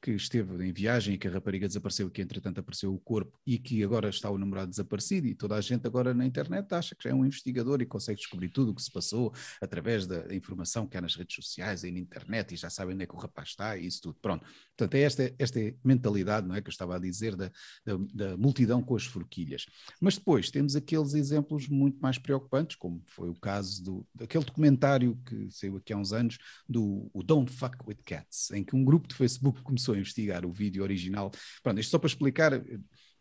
[0.00, 3.58] que esteve em viagem e que a rapariga desapareceu que entretanto apareceu o corpo e
[3.58, 7.04] que agora está o namorado desaparecido e toda a gente agora na internet acha que
[7.04, 10.86] já é um investigador e consegue descobrir tudo o que se passou através da informação
[10.86, 13.18] que há nas redes sociais e na internet e já sabem onde é que o
[13.18, 14.18] rapaz está e isso tudo.
[14.22, 14.46] Pronto.
[14.76, 17.50] Portanto, é esta, esta mentalidade, não é, que eu estava a dizer da,
[17.84, 19.66] da, da multidão com as forquilhas.
[20.00, 25.18] Mas depois temos aqueles exemplos muito mais preocupantes, como foi o caso do, daquele documentário
[25.26, 29.08] que saiu aqui há uns anos do Don't Fuck With Cats, em que um grupo
[29.08, 31.30] de Facebook começou começou a investigar o vídeo original.
[31.62, 32.52] Pronto, isto só para explicar,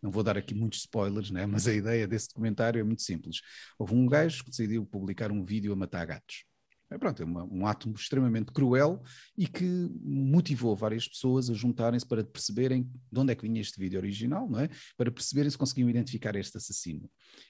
[0.02, 1.46] não vou dar aqui muitos spoilers, né?
[1.46, 3.42] mas a ideia desse documentário é muito simples.
[3.80, 6.44] Houve um gajo que decidiu publicar um vídeo a matar gatos.
[6.90, 9.04] É, pronto, é uma, um ato extremamente cruel
[9.38, 9.66] e que
[10.02, 14.50] motivou várias pessoas a juntarem-se para perceberem de onde é que vinha este vídeo original,
[14.50, 14.70] não é?
[14.96, 17.10] Para perceberem se conseguiam identificar este assassino.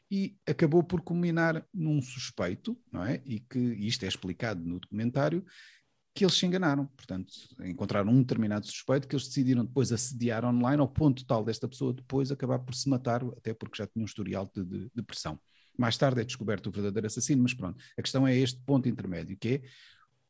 [0.09, 3.21] E acabou por culminar num suspeito, não é?
[3.25, 5.45] E que e isto é explicado no documentário,
[6.17, 6.87] que eles se enganaram.
[6.87, 7.31] Portanto,
[7.63, 11.93] encontraram um determinado suspeito que eles decidiram depois assediar online ao ponto tal desta pessoa
[11.93, 15.39] depois acabar por se matar, até porque já tinha um historial de, de, de pressão.
[15.77, 19.37] Mais tarde é descoberto o verdadeiro assassino, mas pronto, a questão é este ponto intermédio,
[19.37, 19.61] que é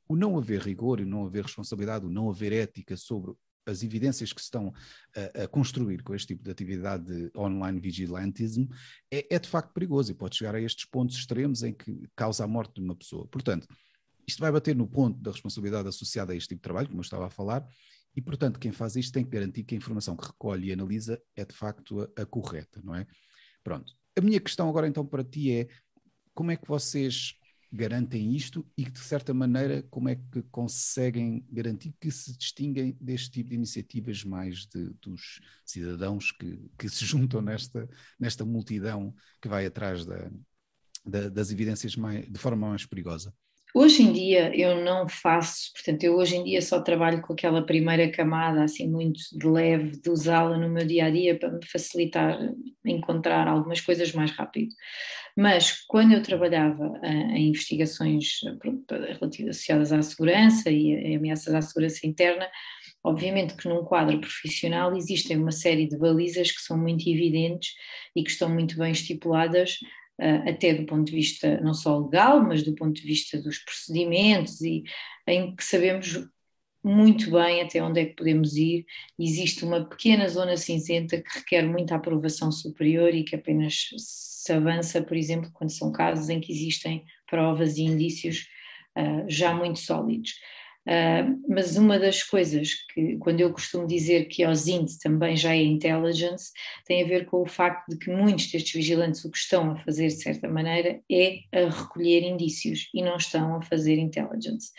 [0.09, 3.33] o não haver rigor, o não haver responsabilidade, o não haver ética sobre
[3.65, 4.73] as evidências que se estão
[5.15, 8.67] a, a, construir com este tipo de atividade de online vigilantism
[9.09, 12.43] é, é, de facto perigoso e pode chegar a estes pontos extremos em que causa
[12.43, 13.25] a morte de uma pessoa.
[13.27, 13.67] Portanto,
[14.27, 17.03] isto vai bater no ponto da responsabilidade associada a este tipo de trabalho, como eu
[17.03, 17.65] estava a falar,
[18.15, 21.21] e, portanto, quem faz isto tem que garantir que a informação que recolhe e analisa
[21.35, 23.05] é de facto a, a correta, não é?
[23.63, 23.93] Pronto.
[24.17, 25.67] A minha questão agora então para ti é
[26.33, 27.35] como é que vocês
[27.71, 33.29] garantem isto e de certa maneira como é que conseguem garantir que se distinguem deste
[33.29, 37.87] tipo de iniciativas mais de, dos cidadãos que, que se juntam nesta,
[38.19, 40.31] nesta multidão que vai atrás da,
[41.05, 43.33] da, das evidências mais, de forma mais perigosa?
[43.79, 47.63] Hoje em dia eu não faço, portanto, eu hoje em dia só trabalho com aquela
[47.63, 51.63] primeira camada, assim, muito de leve, de usá-la no meu dia a dia para me
[51.63, 52.39] facilitar
[52.83, 54.73] encontrar algumas coisas mais rápido.
[55.37, 58.39] Mas quando eu trabalhava eh, em investigações
[59.21, 62.49] relativas associadas à segurança e ameaças à segurança interna,
[63.03, 67.73] Obviamente que num quadro profissional existem uma série de balizas que são muito evidentes
[68.13, 69.77] e que estão muito bem estipuladas
[70.19, 74.61] até do ponto de vista não só legal, mas do ponto de vista dos procedimentos,
[74.61, 74.83] e
[75.27, 76.27] em que sabemos
[76.83, 78.85] muito bem até onde é que podemos ir.
[79.19, 85.01] Existe uma pequena zona cinzenta que requer muita aprovação superior e que apenas se avança,
[85.01, 88.47] por exemplo, quando são casos em que existem provas e indícios
[88.97, 90.35] uh, já muito sólidos.
[90.87, 95.53] Uh, mas uma das coisas que, quando eu costumo dizer que a OSINT também já
[95.53, 96.53] é intelligence,
[96.85, 99.75] tem a ver com o facto de que muitos destes vigilantes o que estão a
[99.75, 104.71] fazer, de certa maneira, é a recolher indícios e não estão a fazer intelligence.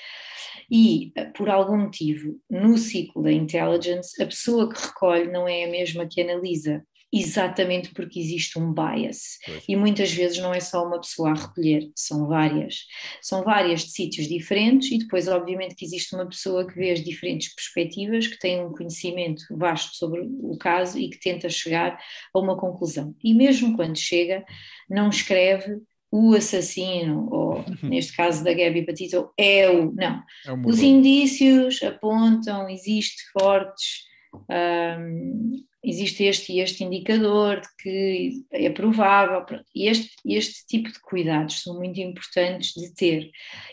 [0.70, 5.64] E, ah, por algum motivo, no ciclo da intelligence, a pessoa que recolhe não é
[5.64, 6.82] a mesma que analisa.
[7.12, 9.38] Exatamente porque existe um bias.
[9.44, 9.64] Pois.
[9.68, 12.86] E muitas vezes não é só uma pessoa a recolher, são várias.
[13.22, 17.02] São várias de sítios diferentes e depois, obviamente, que existe uma pessoa que vê as
[17.02, 21.98] diferentes perspectivas, que tem um conhecimento vasto sobre o caso e que tenta chegar
[22.34, 23.14] a uma conclusão.
[23.24, 24.44] E mesmo quando chega,
[24.88, 29.92] não escreve o assassino, ou neste caso da Gabi Patito, é o.
[29.92, 30.22] Não.
[30.46, 34.04] É um Os indícios apontam, existe fortes,
[34.50, 35.52] hum,
[35.88, 39.44] existe este e este indicador de que é provável.
[39.44, 39.64] pronto.
[39.74, 43.30] Este, este tipo de cuidados são muito importantes de ter.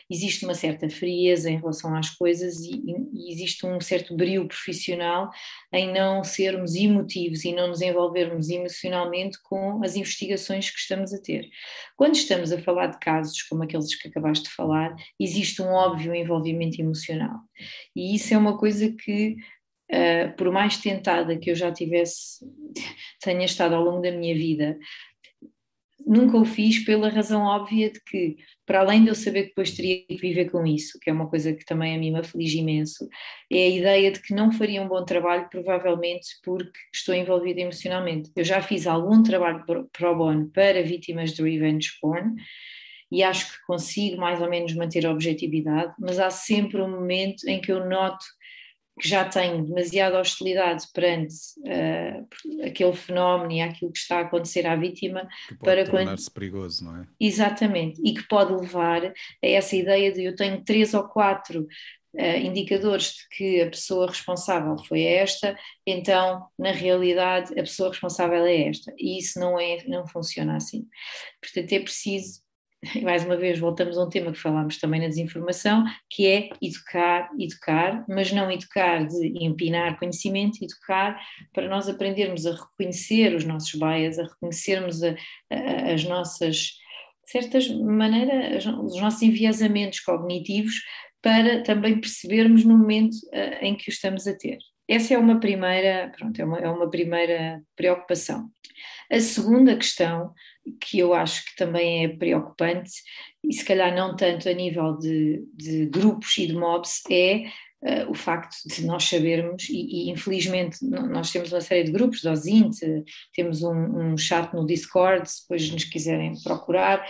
[0.09, 2.81] Existe uma certa frieza em relação às coisas e,
[3.13, 5.29] e existe um certo brio profissional
[5.73, 11.21] em não sermos emotivos e não nos envolvermos emocionalmente com as investigações que estamos a
[11.21, 11.49] ter.
[11.97, 16.15] Quando estamos a falar de casos como aqueles que acabaste de falar, existe um óbvio
[16.15, 17.39] envolvimento emocional.
[17.95, 19.35] E isso é uma coisa que,
[19.91, 22.45] uh, por mais tentada que eu já tivesse,
[23.21, 24.77] tenha estado ao longo da minha vida,
[26.05, 29.71] nunca o fiz pela razão óbvia de que, para além de eu saber que depois
[29.71, 32.59] teria que viver com isso, que é uma coisa que também a mim me aflige
[32.59, 33.07] imenso,
[33.51, 38.31] é a ideia de que não faria um bom trabalho, provavelmente porque estou envolvida emocionalmente.
[38.35, 42.35] Eu já fiz algum trabalho pro bono para vítimas de revenge porn,
[43.11, 47.47] e acho que consigo mais ou menos manter a objetividade, mas há sempre um momento
[47.47, 48.25] em que eu noto
[48.99, 54.65] que já tenho demasiada hostilidade perante uh, aquele fenómeno e aquilo que está a acontecer
[54.65, 57.07] à vítima Que pode para quando- tornar-se perigoso, não é?
[57.19, 61.67] Exatamente, e que pode levar a essa ideia de eu tenho três ou quatro
[62.17, 68.45] eh, indicadores de que a pessoa responsável foi esta, então na realidade a pessoa responsável
[68.45, 70.87] é esta, e isso não é, não funciona assim.
[71.41, 72.39] Portanto, é preciso,
[72.93, 76.49] e mais uma vez voltamos a um tema que falámos também na desinformação, que é
[76.61, 81.19] educar, educar, mas não educar de empinar conhecimento, educar
[81.53, 85.15] para nós aprendermos a reconhecer os nossos bias, a reconhecermos a-
[85.51, 86.55] a- as nossas
[87.25, 90.75] de certas maneiras, os nossos enviesamentos cognitivos
[91.21, 94.59] para também percebermos no momento eh, em que o estamos a ter.
[94.87, 98.47] Essa é uma primeira, pronto, é uma, é uma primeira preocupação.
[99.11, 100.31] A segunda questão,
[100.81, 102.91] que eu acho que também é preocupante,
[103.43, 107.43] e se calhar não tanto a nível de, de grupos e de mobs, é
[107.83, 112.21] eh, o facto de nós sabermos, e, e infelizmente nós temos uma série de grupos,
[112.21, 112.79] do OSINT,
[113.33, 117.05] temos um, um chat no Discord, se depois nos quiserem procurar,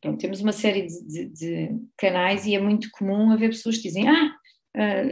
[0.00, 3.84] Pronto, temos uma série de, de- de canais e é muito comum haver pessoas que
[3.84, 4.36] dizem: Ah,
[4.76, 5.02] ah,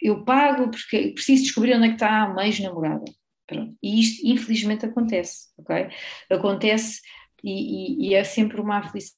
[0.00, 3.04] eu pago porque preciso descobrir onde é que está a minha ex-namorada.
[3.46, 3.76] Pronto.
[3.82, 5.88] E isto, infelizmente, acontece, ok?
[6.30, 7.00] Acontece
[7.42, 9.16] e, e- e é sempre uma aflição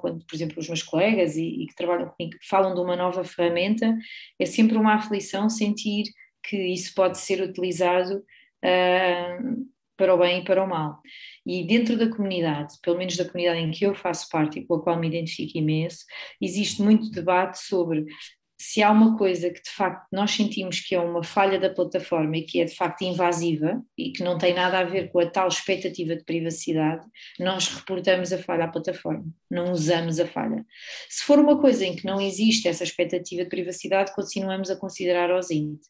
[0.00, 3.24] quando, por exemplo, os meus colegas e, e que trabalham comigo falam de uma nova
[3.24, 3.96] ferramenta,
[4.38, 6.04] é sempre uma aflição sentir
[6.44, 8.22] que isso pode ser utilizado
[8.64, 9.38] ah,
[9.96, 11.00] para o bem e para o mal.
[11.46, 14.74] E dentro da comunidade, pelo menos da comunidade em que eu faço parte e com
[14.74, 16.04] a qual me identifico imenso,
[16.40, 18.04] existe muito debate sobre
[18.56, 22.36] se há uma coisa que de facto nós sentimos que é uma falha da plataforma
[22.36, 25.26] e que é de facto invasiva e que não tem nada a ver com a
[25.28, 27.04] tal expectativa de privacidade,
[27.38, 30.64] nós reportamos a falha à plataforma, não usamos a falha.
[31.08, 35.36] Se for uma coisa em que não existe essa expectativa de privacidade, continuamos a considerar
[35.36, 35.80] os INT.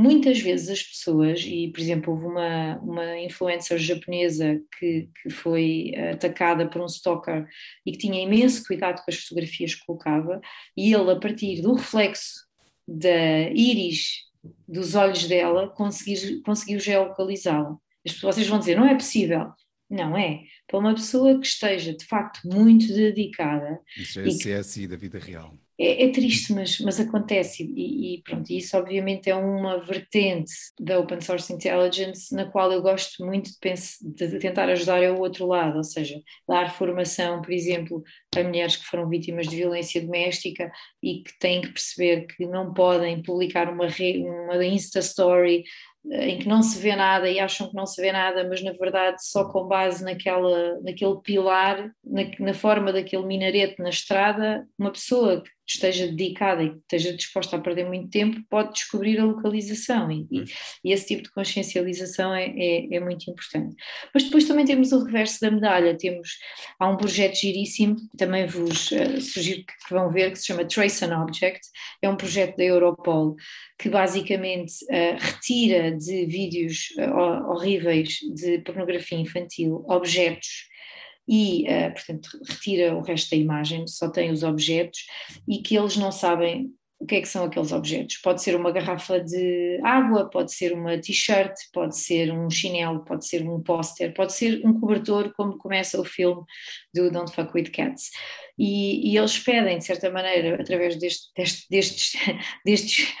[0.00, 5.92] Muitas vezes as pessoas, e por exemplo, houve uma, uma influencer japonesa que, que foi
[6.12, 7.44] atacada por um stalker
[7.84, 10.40] e que tinha imenso cuidado com as fotografias que colocava,
[10.76, 12.46] e ele, a partir do reflexo
[12.86, 14.28] da íris
[14.68, 17.76] dos olhos dela, conseguiu, conseguiu geolocalizá-la.
[18.22, 19.50] Vocês vão dizer, não é possível.
[19.90, 20.42] Não é.
[20.66, 25.18] Para uma pessoa que esteja de facto muito dedicada Isso é que- CSI da vida
[25.18, 25.52] real.
[25.78, 30.98] É, é triste, mas, mas acontece, e, e pronto, isso obviamente é uma vertente da
[30.98, 35.18] Open Source Intelligence na qual eu gosto muito de, pens- de tentar ajudar é o
[35.20, 38.02] outro lado, ou seja, dar formação, por exemplo,
[38.36, 40.70] a mulheres que foram vítimas de violência doméstica
[41.02, 43.86] e que têm que perceber que não podem publicar uma,
[44.46, 45.64] uma Insta Story
[46.10, 48.62] eh, em que não se vê nada e acham que não se vê nada, mas
[48.62, 54.66] na verdade só com base naquela, naquele pilar, na, na forma daquele minarete na estrada,
[54.78, 59.18] uma pessoa que esteja dedicada e que esteja disposta a perder muito tempo pode descobrir
[59.20, 60.44] a localização e, e-
[60.82, 63.76] e esse tipo de consciencialização é, é, é muito importante.
[64.14, 66.38] Mas depois também temos o reverso da medalha, temos,
[66.80, 71.04] há um projeto giríssimo, também vos eh, sugiro que, vão ver, que se chama Trace
[71.04, 71.60] an Object,
[72.02, 73.34] é um projeto da Europol
[73.78, 80.68] que basicamente eh, retira de vídeos ho- horríveis de pornografia infantil objetos
[81.30, 85.00] e, portanto, retira o resto da imagem, só tem os objetos
[85.46, 86.70] e que eles não sabem
[87.00, 88.16] o que é que são aqueles objetos.
[88.16, 93.26] Pode ser uma garrafa de água, pode ser uma t-shirt, pode ser um chinelo, pode
[93.26, 96.42] ser um póster, pode ser um cobertor, como começa o filme
[96.92, 98.10] do Don't Fuck With Cats.
[98.58, 102.12] E, e eles pedem, de certa maneira, através deste, deste, destes,
[102.66, 103.14] destes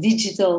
[0.00, 0.58] digital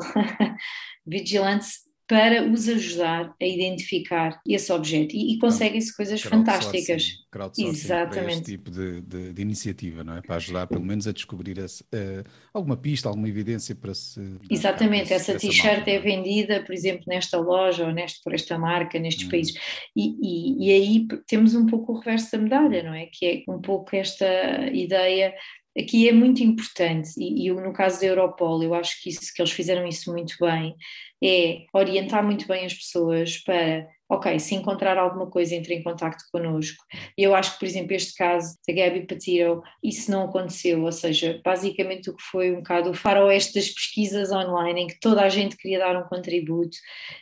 [1.05, 1.81] vigilantes,
[2.13, 7.23] para os ajudar a identificar esse objeto e, e conseguem-se coisas fantásticas.
[7.57, 8.13] Exatamente.
[8.13, 10.21] Para este tipo de, de, de, iniciativa, não é?
[10.21, 14.21] Para ajudar pelo menos a descobrir esse, uh, alguma pista, alguma evidência para se.
[14.47, 15.95] Exatamente, essa t-shirt é?
[15.95, 19.31] é vendida, por exemplo, nesta loja ou neste, por esta marca, nestes hum.
[19.31, 19.55] países.
[19.95, 23.07] E, e, e aí temos um pouco o reverso da medalha, não é?
[23.07, 24.27] Que é um pouco esta
[24.71, 25.33] ideia
[25.77, 29.41] aqui é muito importante, e, e, no caso da Europol, eu acho que, isso, que
[29.41, 30.75] eles fizeram isso muito bem,
[31.23, 36.23] é orientar muito bem as pessoas para, ok, se encontrar alguma coisa, entre em contato
[36.31, 36.83] connosco.
[37.17, 41.41] Eu acho que, por exemplo, este caso da Gabi Patiro, isso não aconteceu, ou seja,
[41.43, 45.29] basicamente o que foi um bocado o faroeste das pesquisas online, em que toda a
[45.29, 46.77] gente queria dar um contributo,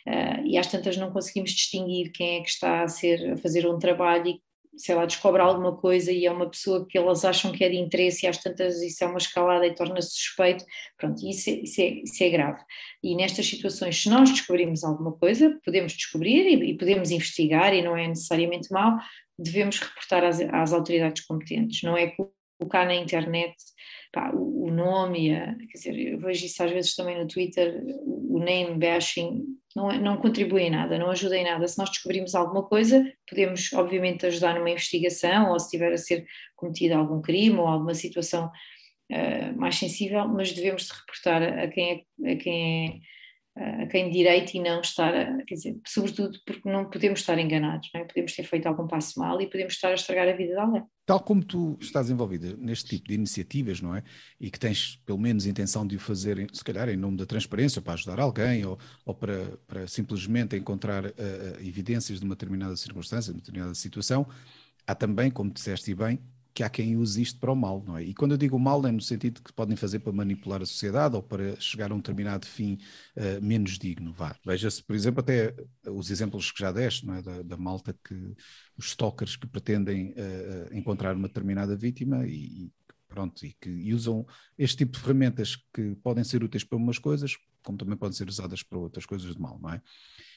[0.06, 3.66] uh, e às tantas não conseguimos distinguir quem é que está a, ser, a fazer
[3.66, 7.52] um trabalho e sei lá, descobre alguma coisa e é uma pessoa que elas acham
[7.52, 10.64] que é de interesse e às tantas isso é uma escalada e torna-se suspeito,
[10.98, 12.60] pronto, isso é, isso, é, isso é grave.
[13.02, 17.82] E nestas situações, se nós descobrimos alguma coisa, podemos descobrir e, e podemos investigar e
[17.82, 18.96] não é necessariamente mau,
[19.38, 22.14] devemos reportar às, às autoridades competentes, não é
[22.58, 23.54] colocar na internet
[24.12, 28.38] pá, o, nome, a, quer dizer, eu vejo isso às vezes também no Twitter, o
[28.38, 29.42] name bashing
[29.74, 31.66] não, é, não contribui em nada, não ajuda em nada.
[31.66, 36.26] Se nós descobrimos alguma coisa, podemos obviamente ajudar numa investigação ou se tiver a ser
[36.54, 38.50] cometido algum crime ou alguma situação
[39.10, 43.12] uh, mais sensível, mas devemos reportar a quem é, a quem é
[43.54, 47.90] a quem direito e não estar, a, quer dizer, sobretudo porque não podemos estar enganados,
[47.94, 48.02] é?
[48.04, 50.82] podemos ter feito algum passo mal e podemos estar a estragar a vida de alguém.
[51.04, 54.02] Tal como tu estás envolvida neste tipo de iniciativas, não é?
[54.40, 57.82] E que tens pelo menos intenção de o fazer, se calhar em nome da transparência,
[57.82, 61.12] para ajudar alguém ou, ou para, para simplesmente encontrar uh,
[61.60, 64.26] evidências de uma determinada circunstância, de uma determinada situação,
[64.86, 66.18] há também, como disseste bem,
[66.54, 68.04] que há quem use isto para o mal, não é?
[68.04, 71.16] E quando eu digo mal, é no sentido que podem fazer para manipular a sociedade
[71.16, 72.78] ou para chegar a um determinado fim
[73.16, 74.36] uh, menos digno, vá.
[74.44, 75.54] Veja-se, por exemplo, até
[75.88, 77.22] os exemplos que já deste, não é?
[77.22, 78.34] Da, da malta que,
[78.76, 82.72] os stalkers que pretendem uh, encontrar uma determinada vítima e, e
[83.08, 84.26] pronto, e que usam
[84.58, 88.28] este tipo de ferramentas que podem ser úteis para umas coisas, como também podem ser
[88.28, 89.82] usadas para outras coisas de mal, não é?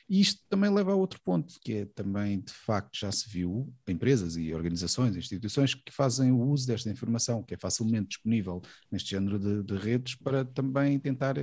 [0.08, 3.74] E isto também leva a outro ponto, que é também, de facto, já se viu
[3.88, 9.10] empresas e organizações, instituições que fazem o uso desta informação, que é facilmente disponível neste
[9.10, 11.36] género de, de redes, para também tentar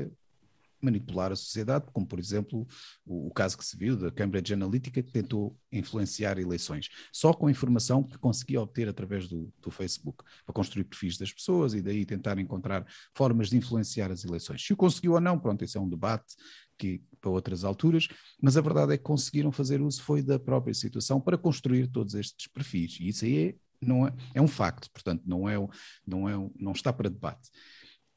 [0.82, 2.66] manipular a sociedade, como por exemplo
[3.06, 7.46] o, o, caso que se viu da Cambridge Analytica, que tentou influenciar eleições, só com
[7.46, 11.80] a informação que conseguia obter através do, do, Facebook, para construir perfis das pessoas e
[11.80, 14.64] daí tentar encontrar formas de influenciar as eleições.
[14.64, 16.34] Se o conseguiu ou não, pronto, esse é um debate
[16.76, 18.08] que, para outras alturas,
[18.40, 22.14] mas a verdade é que conseguiram fazer uso foi da própria situação para construir todos
[22.14, 25.56] estes perfis, e isso aí é, não é, é um facto, portanto, não, é,
[26.06, 27.50] não, é, não está para debate.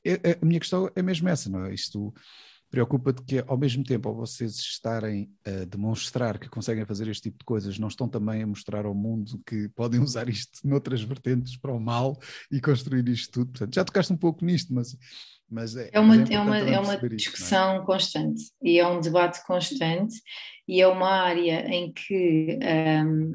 [0.05, 1.73] É, a minha questão é mesmo essa, não é?
[1.73, 2.13] Isto
[2.75, 7.37] preocupa-te que, ao mesmo tempo, ao vocês estarem a demonstrar que conseguem fazer este tipo
[7.39, 11.55] de coisas, não estão também a mostrar ao mundo que podem usar isto noutras vertentes
[11.55, 12.19] para o mal
[12.51, 13.51] e construir isto tudo.
[13.51, 14.97] Portanto, já tocaste um pouco nisto, mas.
[15.49, 17.85] mas é, é uma, é uma, é uma discussão isto, é?
[17.85, 20.15] constante e é um debate constante
[20.67, 22.59] e é uma área em que
[23.05, 23.31] um,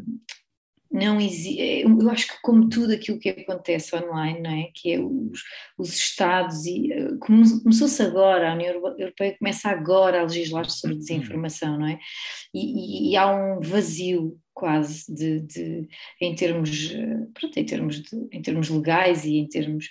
[0.90, 4.70] não existe, é, eu acho que como tudo aquilo que acontece online, não é?
[4.74, 5.42] que é os,
[5.78, 11.00] os Estados, e eh, começou-se agora, a União Europeia começa agora a legislar sobre uhum.
[11.00, 11.98] desinformação, não é?
[12.52, 15.88] E, e, e há um vazio quase de, de,
[16.20, 19.88] em termos, eh, pronto, em termos, de, em termos legais e em termos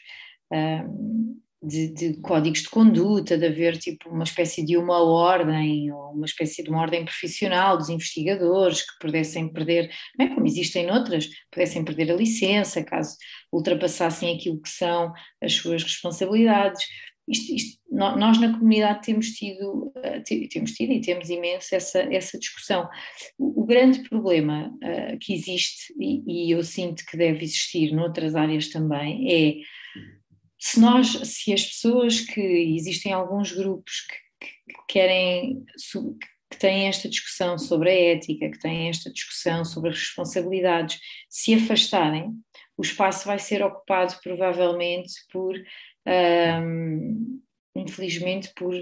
[0.52, 6.12] um, de, de, códigos de conduta, de haver tipo uma espécie de uma ordem ou
[6.14, 10.86] uma espécie de uma ordem profissional dos investigadores que pudessem perder, não é como existem
[10.86, 13.18] noutras, pudessem perder a licença caso
[13.52, 16.86] ultrapassassem aquilo que são as suas responsabilidades.
[17.28, 22.40] Isto, isto, nós na comunidade temos tido, eh, temos tido e temos imenso essa, essa
[22.40, 22.90] discussão.
[23.38, 28.70] O, grande problema uh, que existe, e, e eu sinto que deve existir noutras áreas
[28.70, 29.56] também, é
[30.60, 34.06] se nós, se as pessoas que existem alguns grupos
[34.40, 35.64] que, que querem
[36.52, 41.00] que têm esta discussão sobre a ética, que têm esta discussão sobre as responsabilidades,
[41.30, 42.34] se afastarem,
[42.76, 45.54] o espaço vai ser ocupado provavelmente por,
[47.76, 48.74] infelizmente, por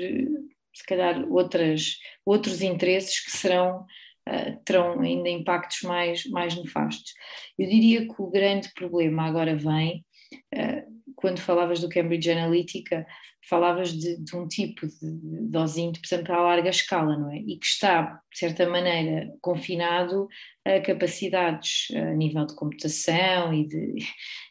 [0.78, 3.86] se calhar outras, outros interesses que serão
[4.30, 7.14] uh, terão ainda impactos mais, mais nefastos.
[7.58, 10.06] Eu diria que o grande problema agora vem
[10.54, 10.87] uh,
[11.18, 13.06] quando falavas do Cambridge Analytica,
[13.50, 17.38] falavas de, de um tipo de, de OSINT, por exemplo, a larga escala, não é?
[17.38, 20.28] E que está, de certa maneira, confinado
[20.64, 23.96] a capacidades a nível de computação e de,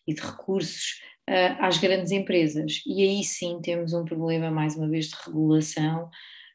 [0.09, 1.01] e de recursos
[1.61, 2.83] às grandes empresas.
[2.85, 6.11] E aí sim temos um problema, mais uma vez, de regulação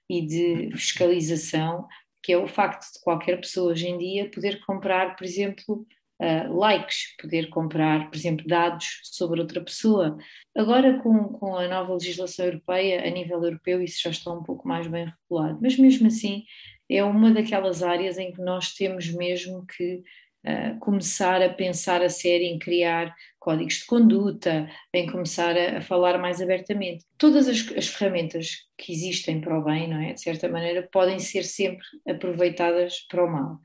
[0.10, 1.88] e de fiscalização,
[2.22, 5.88] que é o facto de qualquer pessoa hoje em dia poder comprar, por exemplo,
[6.22, 10.18] uh, likes, poder comprar, por exemplo, dados sobre outra pessoa.
[10.56, 14.68] Agora, com, com a nova legislação europeia, a nível europeu, isso já está um pouco
[14.68, 16.44] mais bem regulado, mas mesmo assim
[16.90, 20.04] é uma daquelas áreas em que nós temos mesmo que
[20.46, 25.82] uh, começar a pensar a sério em criar códigos de conduta, em começar a, a
[25.82, 27.06] falar mais abertamente.
[27.18, 30.14] Todas as, as, ferramentas que existem para o bem, não é?
[30.14, 33.58] De certa maneira, podem ser sempre aproveitadas para o mal.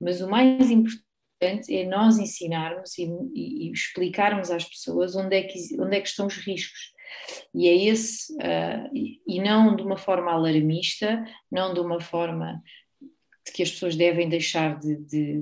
[0.00, 1.09] Mas o mais importante
[1.40, 6.26] é nós ensinarmos e, e, explicarmos às pessoas onde é que, onde é que estão
[6.26, 6.92] os riscos.
[7.54, 8.90] E é esse, uh,
[9.26, 12.62] e, não de uma forma alarmista, não de uma forma
[13.00, 15.38] de que as pessoas devem deixar de, de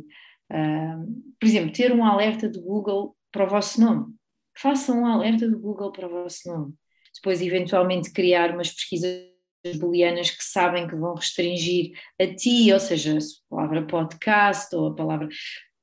[0.52, 4.14] uh, por exemplo, ter um alerta de Google para o vosso nome.
[4.56, 6.74] Façam um alerta do Google para o vosso nome.
[7.14, 9.28] Depois, eventualmente, criar umas pesquisas
[9.78, 14.94] booleanas que sabem que vão restringir a ti, ou seja, a palavra podcast ou a
[14.94, 15.28] palavra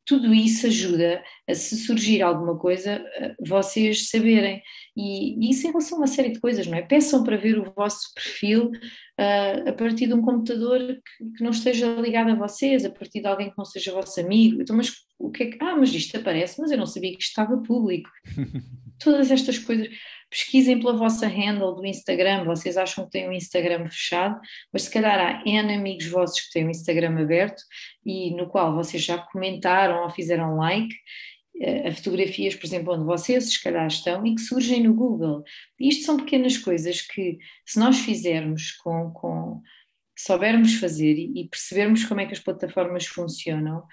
[0.05, 3.03] tudo isso ajuda a se surgir alguma coisa,
[3.39, 4.61] vocês saberem.
[4.95, 6.81] E, e, isso em relação a uma série de coisas, não é?
[6.81, 8.71] Peçam para ver o vosso perfil
[9.19, 13.21] uh, a partir de um computador que, que, não esteja ligado a vocês, a partir
[13.21, 14.61] de alguém que não seja vosso amigo.
[14.61, 15.57] Então, mas o que é que.
[15.61, 18.09] Ah, mas isto aparece, mas eu não sabia que isto estava público.
[18.99, 19.89] Todas estas coisas
[20.29, 24.39] pesquisem pela vossa handle do Instagram, vocês acham que têm um Instagram fechado,
[24.71, 27.61] mas se calhar há N amigos vossos que têm um Instagram aberto
[28.05, 30.93] e no qual vocês já comentaram ou fizeram like
[31.61, 35.43] eh, a fotografias, por exemplo, onde vocês se calhar estão e que surgem no Google.
[35.79, 39.61] Isto são pequenas coisas que, se nós fizermos com, com
[40.15, 43.83] soubermos fazer e, percebermos como é que as plataformas funcionam,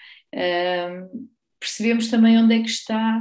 [1.59, 3.21] percebemos também onde é que está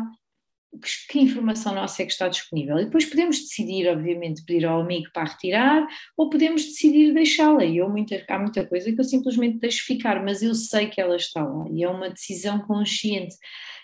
[1.09, 2.79] que informação nossa é que está disponível.
[2.79, 5.85] E depois podemos decidir, obviamente, pedir ao amigo para retirar,
[6.15, 7.65] ou podemos decidir deixá-la.
[7.65, 11.01] E eu, muita, há muita coisa que eu simplesmente deixo ficar, mas eu sei que
[11.01, 11.65] ela está lá.
[11.69, 13.35] E é uma decisão consciente.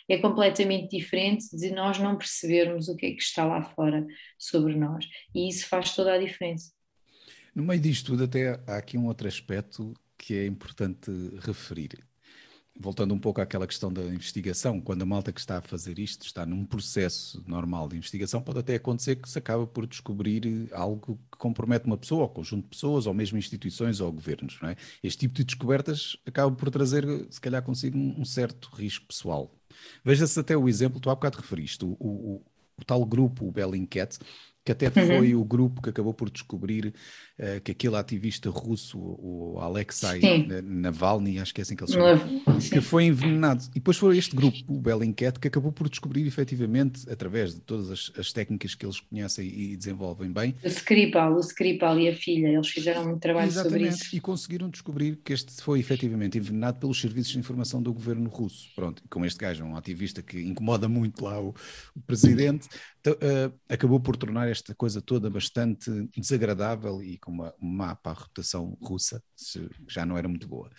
[0.10, 4.06] É completamente diferente de nós não percebermos o que é que está lá fora
[4.38, 5.06] sobre nós.
[5.36, 6.77] E isso faz toda a diferença.
[7.58, 12.06] No meio disto tudo, até há aqui um outro aspecto que é importante referir
[12.80, 16.28] voltando um pouco àquela questão da investigação, quando a malta que está a fazer isto
[16.28, 21.18] está num processo normal de investigação, pode até acontecer que se acaba por descobrir algo
[21.32, 24.60] que compromete uma pessoa, ou conjunto de pessoas, ou mesmo instituições ou governos.
[24.62, 24.76] É?
[25.02, 29.52] Este tipo de descobertas acaba por trazer, se calhar, consigo um certo risco pessoal.
[30.04, 32.46] Veja-se até o exemplo, tu há bocado referiste, o, o,
[32.78, 34.20] o tal grupo, o Bellingcat,
[34.68, 35.08] que até uhum.
[35.08, 36.94] foi o grupo que acabou por descobrir
[37.40, 40.20] uh, que aquele ativista russo, o Alexei
[40.62, 42.20] Navalny, acho que é assim que ele chama,
[42.60, 43.64] que foi envenenado.
[43.72, 47.90] E depois foi este grupo, o Bellingcat, que acabou por descobrir efetivamente, através de todas
[47.90, 50.54] as, as técnicas que eles conhecem e desenvolvem bem.
[50.62, 54.16] O Skripal, o Skripal e a filha, eles fizeram muito trabalho Exatamente, sobre isso.
[54.18, 58.70] E conseguiram descobrir que este foi efetivamente envenenado pelos serviços de informação do governo russo.
[58.76, 61.56] Pronto, como este gajo é um ativista que incomoda muito lá o,
[61.96, 62.68] o presidente,
[63.06, 68.22] uh, acabou por tornar esta coisa toda bastante desagradável e com uma má para a
[68.22, 69.22] reputação russa,
[69.88, 70.70] já não era muito boa.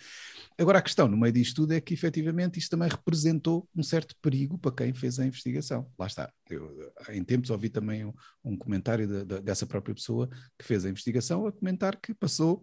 [0.57, 4.15] Agora, a questão no meio disto tudo é que efetivamente isto também representou um certo
[4.21, 5.89] perigo para quem fez a investigação.
[5.97, 6.31] Lá está.
[6.49, 8.13] Eu, em tempos ouvi também um,
[8.43, 12.61] um comentário de, de, dessa própria pessoa que fez a investigação a comentar que passou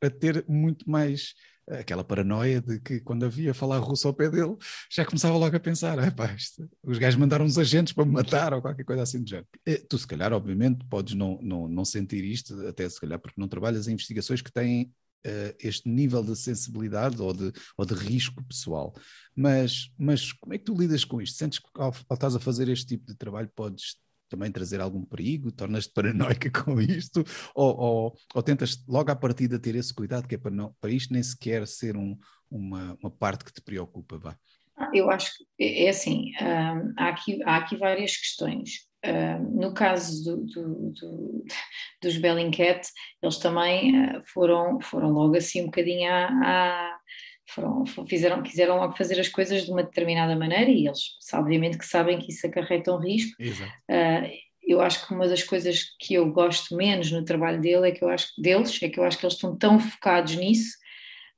[0.00, 1.34] a ter muito mais
[1.68, 4.56] aquela paranoia de que quando havia falar russo ao pé dele,
[4.90, 8.12] já começava logo a pensar, ah, pá, isto, os gajos mandaram uns agentes para me
[8.12, 9.48] matar ou qualquer coisa assim do género.
[9.66, 13.40] E, tu se calhar, obviamente, podes não, não, não sentir isto, até se calhar porque
[13.40, 14.92] não trabalhas em investigações que têm
[15.26, 18.94] uh, este nível de sensibilidade ou de, ou de risco pessoal.
[19.34, 21.36] Mas, mas como é que tu lidas com isto?
[21.36, 23.96] Sentes que ao, ao estás a fazer este tipo de trabalho podes
[24.28, 25.52] também trazer algum perigo?
[25.52, 27.24] Tornas-te paranoica com isto?
[27.54, 30.90] Ou, ou, ou, tentas logo à partida ter esse cuidado que é para, não, para
[30.90, 32.16] isto nem sequer ser um,
[32.50, 34.18] uma, uma parte que te preocupa?
[34.18, 34.36] Vá?
[34.76, 38.86] Ah, eu acho que é, é assim, hum, há, aqui, há aqui várias questões.
[39.04, 41.44] Hum, no caso do, do, do,
[42.02, 42.88] dos Bellingcat,
[43.22, 46.95] eles também uh, foram, foram logo assim um bocadinho à, à
[47.48, 51.86] foram, fizeram, quiseram logo fazer as coisas de uma determinada maneira e eles, obviamente, que
[51.86, 53.36] sabem que isso acarreta um risco.
[53.90, 57.92] Uh, eu acho que uma das coisas que eu gosto menos no trabalho dele é
[57.92, 60.76] que eu acho, deles é que eu acho que eles estão tão focados nisso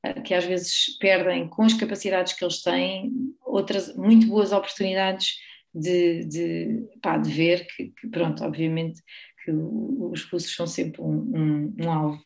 [0.07, 3.13] uh, que às vezes perdem, com as capacidades que eles têm,
[3.45, 5.37] outras muito boas oportunidades
[5.75, 9.03] de, de, pá, de ver que, que, pronto, obviamente
[9.49, 12.23] que os russos são sempre um, um, um alvo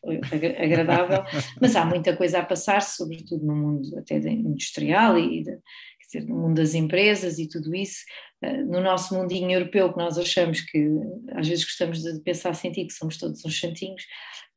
[0.59, 1.23] agradável,
[1.61, 5.57] mas há muita coisa a passar, sobretudo no mundo até industrial e de,
[6.01, 8.03] dizer, no mundo das empresas e tudo isso,
[8.41, 10.89] eh, no nosso mundinho europeu, que nós achamos que
[11.31, 14.03] às vezes gostamos de pensar sentir que somos todos uns santinhos,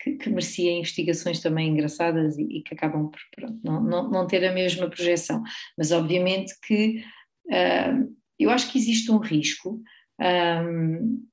[0.01, 4.27] que, que merecia investigações também engraçadas e, e que acabam por pronto, não, não, não,
[4.27, 5.41] ter a mesma projeção.
[5.79, 7.05] Mas obviamente que
[7.47, 9.81] uh, eu acho que existe um risco.
[10.21, 11.27] Um,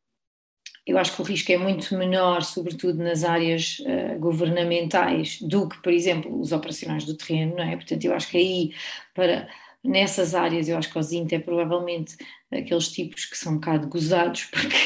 [0.85, 5.81] eu acho que o risco é muito menor, sobretudo nas áreas uh, governamentais, do que,
[5.81, 7.75] por exemplo, os operacionais do terreno, não é?
[7.75, 8.73] Portanto, eu acho que aí,
[9.13, 9.47] para
[9.83, 12.15] nessas áreas eu acho que o Zinto é provavelmente
[12.49, 14.77] aqueles tipos que são um bocado gozados porque,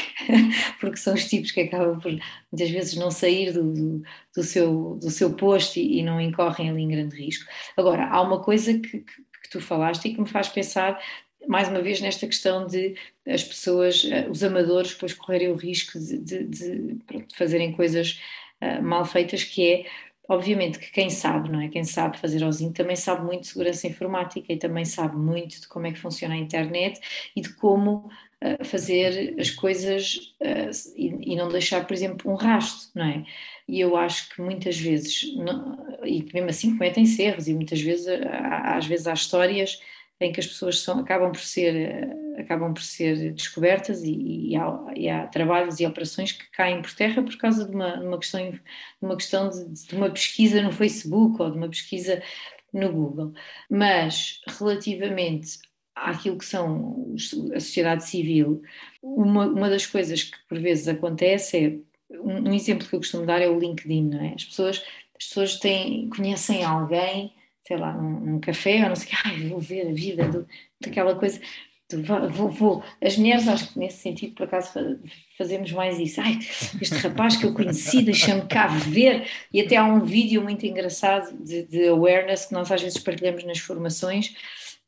[0.80, 2.10] porque são os tipos que acabam por
[2.50, 4.02] muitas vezes não sair do, do,
[4.34, 7.48] do seu, do seu posto e, e, não incorrem ali em grande risco.
[7.76, 11.00] Agora, há uma coisa que, que, que tu falaste e que me faz pensar
[11.48, 12.94] mais uma vez nesta questão de
[13.26, 18.20] as pessoas, eh, os amadores, depois correrem o risco de, de, de, de fazerem coisas
[18.62, 19.86] uh, mal feitas, que é
[20.28, 21.68] obviamente que quem sabe, não é?
[21.68, 25.66] Quem sabe fazer OSINT também sabe muito de segurança informática e também sabe muito de
[25.66, 27.00] como é que funciona a internet
[27.34, 28.10] e de como
[28.44, 33.24] uh, fazer as coisas uh, e, e, não deixar, por exemplo, um rastro, não é?
[33.66, 38.06] E eu acho que muitas vezes, não, e mesmo assim cometem erros, e muitas vezes,
[38.30, 39.78] às vezes há histórias
[40.20, 44.56] em que as pessoas são, acabam por ser eh, acabam por ser descobertas e, e,
[44.56, 48.18] há, e, há, trabalhos e operações que caem por terra por causa de uma, uma
[48.18, 48.62] questão, de,
[49.02, 52.22] uma, questão de, de, uma pesquisa no Facebook ou de uma pesquisa
[52.72, 53.32] no Google.
[53.68, 55.58] Mas relativamente
[55.94, 57.14] àquilo que são
[57.54, 58.62] a sociedade civil,
[59.02, 63.26] uma, uma das coisas que por vezes acontece é um, um exemplo que eu costumo
[63.26, 64.34] dar é o LinkedIn, não é?
[64.34, 64.84] As pessoas,
[65.18, 67.32] as pessoas têm, conhecem alguém
[67.68, 70.48] sei lá, num, café ou não sei o que, ai, vou ver a vida do,
[70.80, 71.38] daquela coisa,
[72.30, 72.84] vou, vou.
[73.02, 74.98] As mulheres, acho que nesse sentido, por acaso,
[75.36, 76.18] fazemos mais isso.
[76.20, 76.38] Ai,
[76.80, 79.26] este rapaz que eu conheci, deixa-me cá ver.
[79.52, 83.44] E até há um vídeo muito engraçado de, de awareness que nós às vezes partilhamos
[83.44, 84.34] nas formações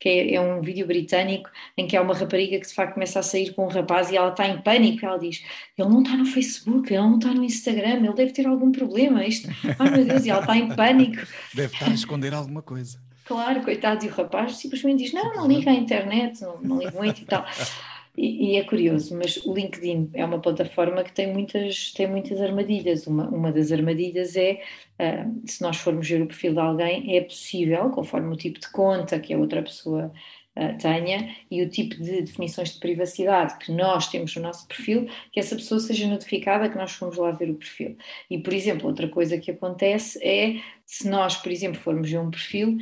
[0.01, 1.47] que é, é, um vídeo britânico
[1.77, 4.17] em que há uma rapariga que de facto começa a sair com um rapaz e
[4.17, 5.05] ela está em pânico.
[5.05, 5.43] Ela diz:
[5.77, 9.23] Ele não está no Facebook, ele não está no Instagram, ele deve ter algum problema.
[9.23, 9.47] Isto,
[9.77, 11.21] ai meu Deus, e ela está em pânico.
[11.53, 12.99] Deve estar a esconder alguma coisa.
[13.25, 16.99] Claro, coitado, e o rapaz simplesmente diz: Não, não liga à internet, não, não liga
[16.99, 17.45] muito e tal.
[18.17, 23.07] E, é curioso, mas o LinkedIn é uma plataforma que tem muitas, tem muitas armadilhas.
[23.07, 24.61] Uma, uma das armadilhas é,
[24.99, 28.69] uh, se nós formos ver o perfil de alguém, é possível, conforme o tipo de
[28.69, 30.11] conta que a outra pessoa
[30.57, 35.07] uh, tenha e o tipo de definições de privacidade que nós temos no nosso perfil,
[35.31, 37.97] que essa pessoa seja notificada que nós fomos lá ver o perfil.
[38.29, 42.29] E, por exemplo, outra coisa que acontece é, se nós, por exemplo, formos ver um
[42.29, 42.77] perfil,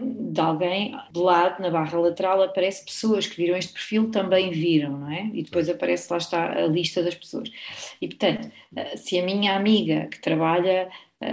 [0.00, 4.98] de alguém de lado, na barra lateral, aparece pessoas que viram este perfil também viram,
[4.98, 5.30] não é?
[5.32, 7.50] E depois aparece lá está a lista das pessoas.
[8.00, 10.90] E portanto, eh, se a minha amiga que trabalha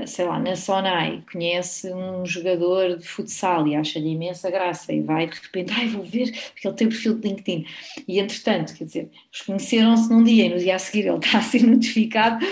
[0.08, 5.28] sei lá, na Sonai, conhece um jogador de futsal e acha-lhe imensa graça e vai
[5.28, 7.66] de repente, ai, vou ver, porque ele tem perfil de LinkedIn.
[8.08, 9.12] E entretanto, quer dizer,
[9.46, 12.44] conheceram-se num dia e no dia a seguir ele está a ser notificado,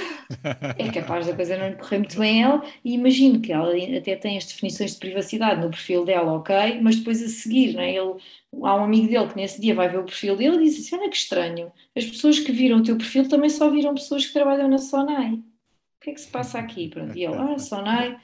[0.77, 2.63] é capaz da coisa não lhe correr muito bem ela.
[2.85, 6.97] E imagino que ela até tem as definições de privacidade no perfil dela, ok, mas
[6.97, 7.95] depois a seguir, não é?
[7.95, 8.13] Ele,
[8.61, 10.97] há um amigo dele que nesse dia vai ver o perfil dele e diz assim:
[10.97, 14.33] Olha que estranho, as pessoas que viram o teu perfil também só viram pessoas que
[14.33, 15.39] trabalham na Sonai
[16.03, 16.89] que é que se passa aqui?
[16.89, 18.17] Pronto, e ele, ah, Sonai.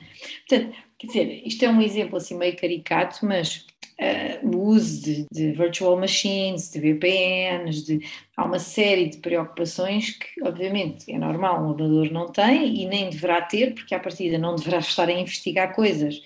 [0.48, 3.66] Portanto, quer dizer, isto é um exemplo assim meio caricato, mas
[4.00, 8.06] uh, o uso de, de, virtual machines, de VPNs, de,
[8.36, 13.10] há uma série de preocupações que, obviamente, é normal, um amador não tem e nem
[13.10, 16.22] deverá ter, porque à partida não deverá estar a investigar coisas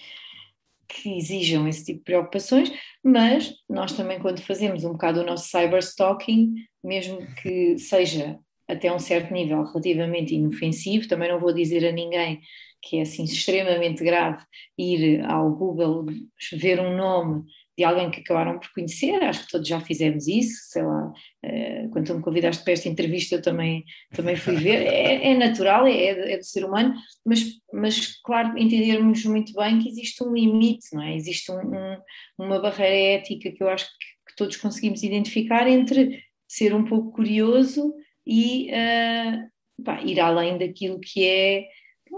[0.87, 2.71] que exijam esse tipo de preocupações,
[3.03, 8.39] mas nós também, quando fazemos um bocado o nosso cyberstalking, mesmo que seja
[8.73, 12.41] até um certo nível relativamente inofensivo, também não vou dizer a ninguém
[12.83, 14.43] que é assim extremamente grave
[14.77, 16.05] ir ao Google
[16.51, 17.45] ver um nome
[17.75, 21.89] de alguém que acabaram por conhecer, acho que todos já fizemos isso, sei lá, uh,
[21.89, 25.87] quando tu me convidaste para esta entrevista eu também, também fui ver, é, é natural,
[25.87, 26.93] é, é, do ser humano,
[27.25, 27.43] mas,
[27.73, 31.15] mas claro, entendermos muito bem que existe um limite, não é?
[31.15, 31.97] Existe um, um,
[32.37, 37.11] uma barreira ética que eu acho que, que todos conseguimos identificar entre ser um pouco
[37.11, 37.91] curioso
[38.25, 41.67] e uh, pá, ir além daquilo que é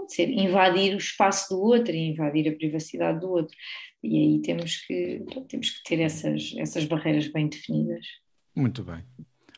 [0.08, 3.56] ser, invadir o espaço do outro e invadir a privacidade do outro.
[4.02, 8.06] E aí temos que, temos que ter essas, essas barreiras bem definidas.
[8.54, 9.02] Muito bem.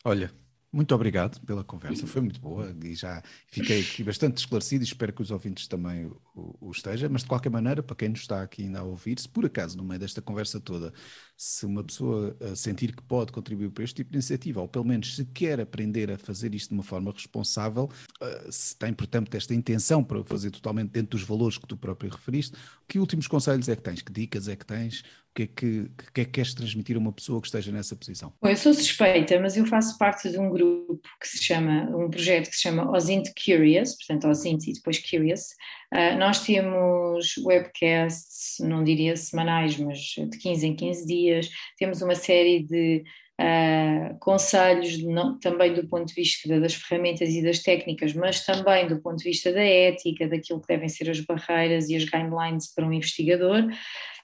[0.05, 0.31] Olha,
[0.71, 5.15] Muito obrigado pela conversa, foi muito boa e já fiquei aqui bastante esclarecido e espero
[5.15, 6.05] que os ouvintes também
[6.35, 7.09] o, o estejam.
[7.11, 9.79] Mas de qualquer maneira, para quem nos está aqui ainda a ouvir, se por acaso
[9.79, 10.93] no meio desta conversa toda,
[11.35, 14.85] se uma pessoa uh, sentir que pode contribuir para este tipo de iniciativa, ou pelo
[14.85, 17.89] menos se quer aprender a fazer isto de uma forma responsável,
[18.21, 22.11] uh, se tem, portanto, esta intenção para fazer totalmente dentro dos valores que tu próprio
[22.11, 22.55] referiste,
[22.87, 24.03] que últimos conselhos é que tens?
[24.03, 25.03] Que dicas é que tens?
[25.35, 28.33] Que é que, que, é que queres transmitir a uma pessoa que esteja nessa posição?
[28.43, 32.11] Bom, eu sou suspeita, mas eu faço parte de um grupo que se chama, um
[32.11, 35.51] projeto que se chama Osint Curious, portanto Osint e depois Curious.
[35.95, 41.49] Uh, nós temos webcasts, não diria semanais, mas de 15 em 15 dias.
[41.79, 43.05] Temos uma série de
[43.41, 48.87] uh, conselhos, não, também do ponto de vista das ferramentas e das técnicas, mas também
[48.89, 52.73] do ponto de vista da ética, daquilo que devem ser as barreiras e as guidelines
[52.75, 53.65] para um investigador,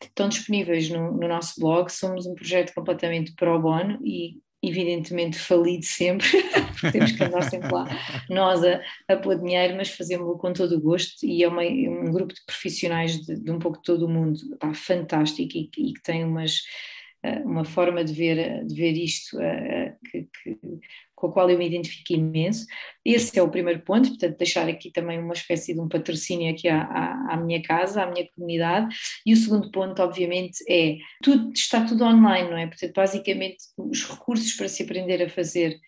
[0.03, 1.91] estão disponíveis no, no nosso blog.
[1.91, 6.27] Somos um projeto completamente pro bono e evidentemente falido sempre,
[6.73, 7.87] porque temos que andar sempre lá
[8.31, 12.11] nós a, a pôr dinheiro, mas fazemos-lo com todo o gosto e é uma, um
[12.11, 15.93] grupo de profissionais de, de, um pouco de todo o mundo, pá, fantástico e, e
[15.93, 16.62] que tem umas
[17.45, 19.39] uma forma de ver, de ver isto
[20.11, 20.59] que, que,
[21.14, 22.66] com a qual eu me identifico imenso.
[23.05, 26.68] Esse é o primeiro ponto, portanto, deixar aqui também uma espécie de um patrocínio aqui
[26.68, 28.95] à, à, à, minha casa, à minha comunidade.
[29.25, 32.66] E o segundo ponto, obviamente, é tudo, está tudo online, não é?
[32.66, 35.79] Portanto, basicamente, os recursos para se aprender a fazer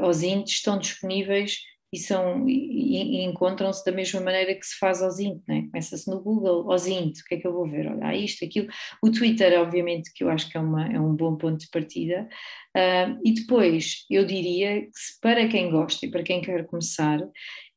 [0.00, 1.58] aos índices estão disponíveis
[1.94, 5.62] e, são, e, e encontram-se da mesma maneira que se faz aos int, né?
[5.70, 7.86] começa-se no Google, aos int, o que é que eu vou ver?
[7.86, 8.66] Olha, isto, aquilo.
[9.00, 12.28] O Twitter, obviamente, que eu acho que é, uma, é um bom ponto de partida.
[12.76, 14.90] Uh, e depois, eu diria que
[15.22, 17.20] para quem gosta e para quem quer começar,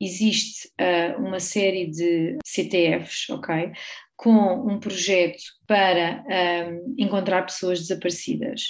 [0.01, 3.72] existe uh, uma série de CTFs, ok?
[4.15, 6.24] Com um projeto para
[6.72, 8.63] um, encontrar pessoas desaparecidas.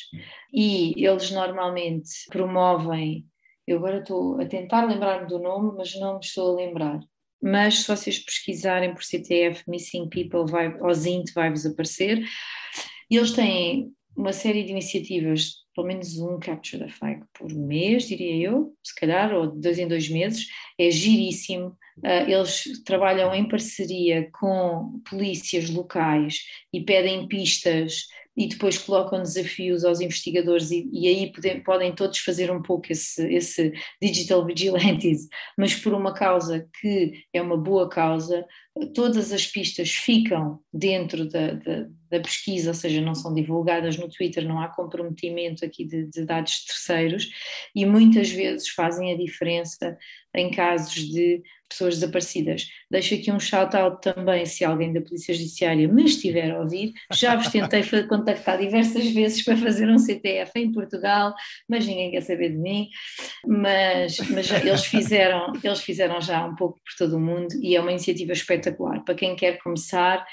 [0.54, 3.26] E eles normalmente promovem
[3.68, 7.00] eu agora estou a tentar lembrar-me do nome, mas não me estou a lembrar.
[7.42, 12.24] Mas se vocês pesquisarem por CTF Missing People vai, ou ZINT vai-vos aparecer.
[13.10, 18.50] Eles têm uma série de iniciativas, pelo menos um Capture the Flag por mês, diria
[18.50, 20.48] eu, se calhar, ou de dois em dois meses,
[20.80, 21.78] é giríssimo.
[22.00, 26.40] Uh, eles trabalham em parceria com polícias locais
[26.74, 28.08] e pedem pistas
[28.38, 32.92] e depois colocam desafios aos investigadores e, e aí podem, podem, todos fazer um pouco
[32.92, 35.28] esse, esse digital vigilantes,
[35.58, 38.46] mas por uma causa que é uma boa causa,
[38.94, 44.08] todas as pistas ficam dentro da, da, da pesquisa, ou seja, não são divulgadas no
[44.08, 47.28] Twitter, não há comprometimento aqui de, de dados terceiros
[47.76, 49.98] e muitas vezes fazem a diferença
[50.36, 52.68] em casos de pessoas desaparecidas.
[52.90, 57.36] Deixo aqui um shout-out também, se alguém da Polícia Judiciária me estiver a ouvir, já
[57.36, 61.34] vos tentei contactar diversas vezes para fazer um CTF em Portugal,
[61.68, 62.90] mas ninguém quer saber de mim,
[63.46, 67.82] mas, mas eles, fizeram, eles fizeram já um pouco por todo o mundo e é
[67.82, 69.04] uma iniciativa espetacular.
[69.04, 70.26] Para quem quer começar,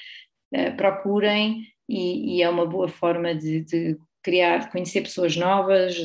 [0.54, 5.96] uh, procurem e, e, é uma boa forma de, de criar, conhecer pessoas novas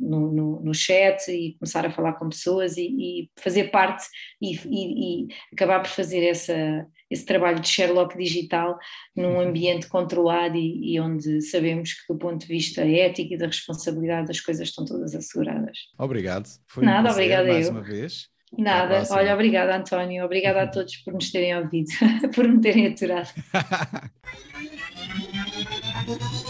[0.00, 4.06] no, no, no, chat e começar a falar com pessoas e, e fazer parte
[4.40, 8.78] e, e, e, acabar por fazer essa, esse trabalho de Sherlock digital
[9.14, 9.40] num uhum.
[9.40, 14.40] ambiente controlado e, onde sabemos que do ponto de vista ético e da responsabilidade as
[14.40, 15.76] coisas estão todas asseguradas.
[15.98, 16.48] Obrigado.
[16.66, 17.72] Foi Nada, um obrigada mais eu.
[17.72, 18.30] uma vez.
[18.56, 21.90] Nada, olha, obrigada António, obrigada a todos por nos terem ouvido,
[22.34, 23.28] por me terem aturado.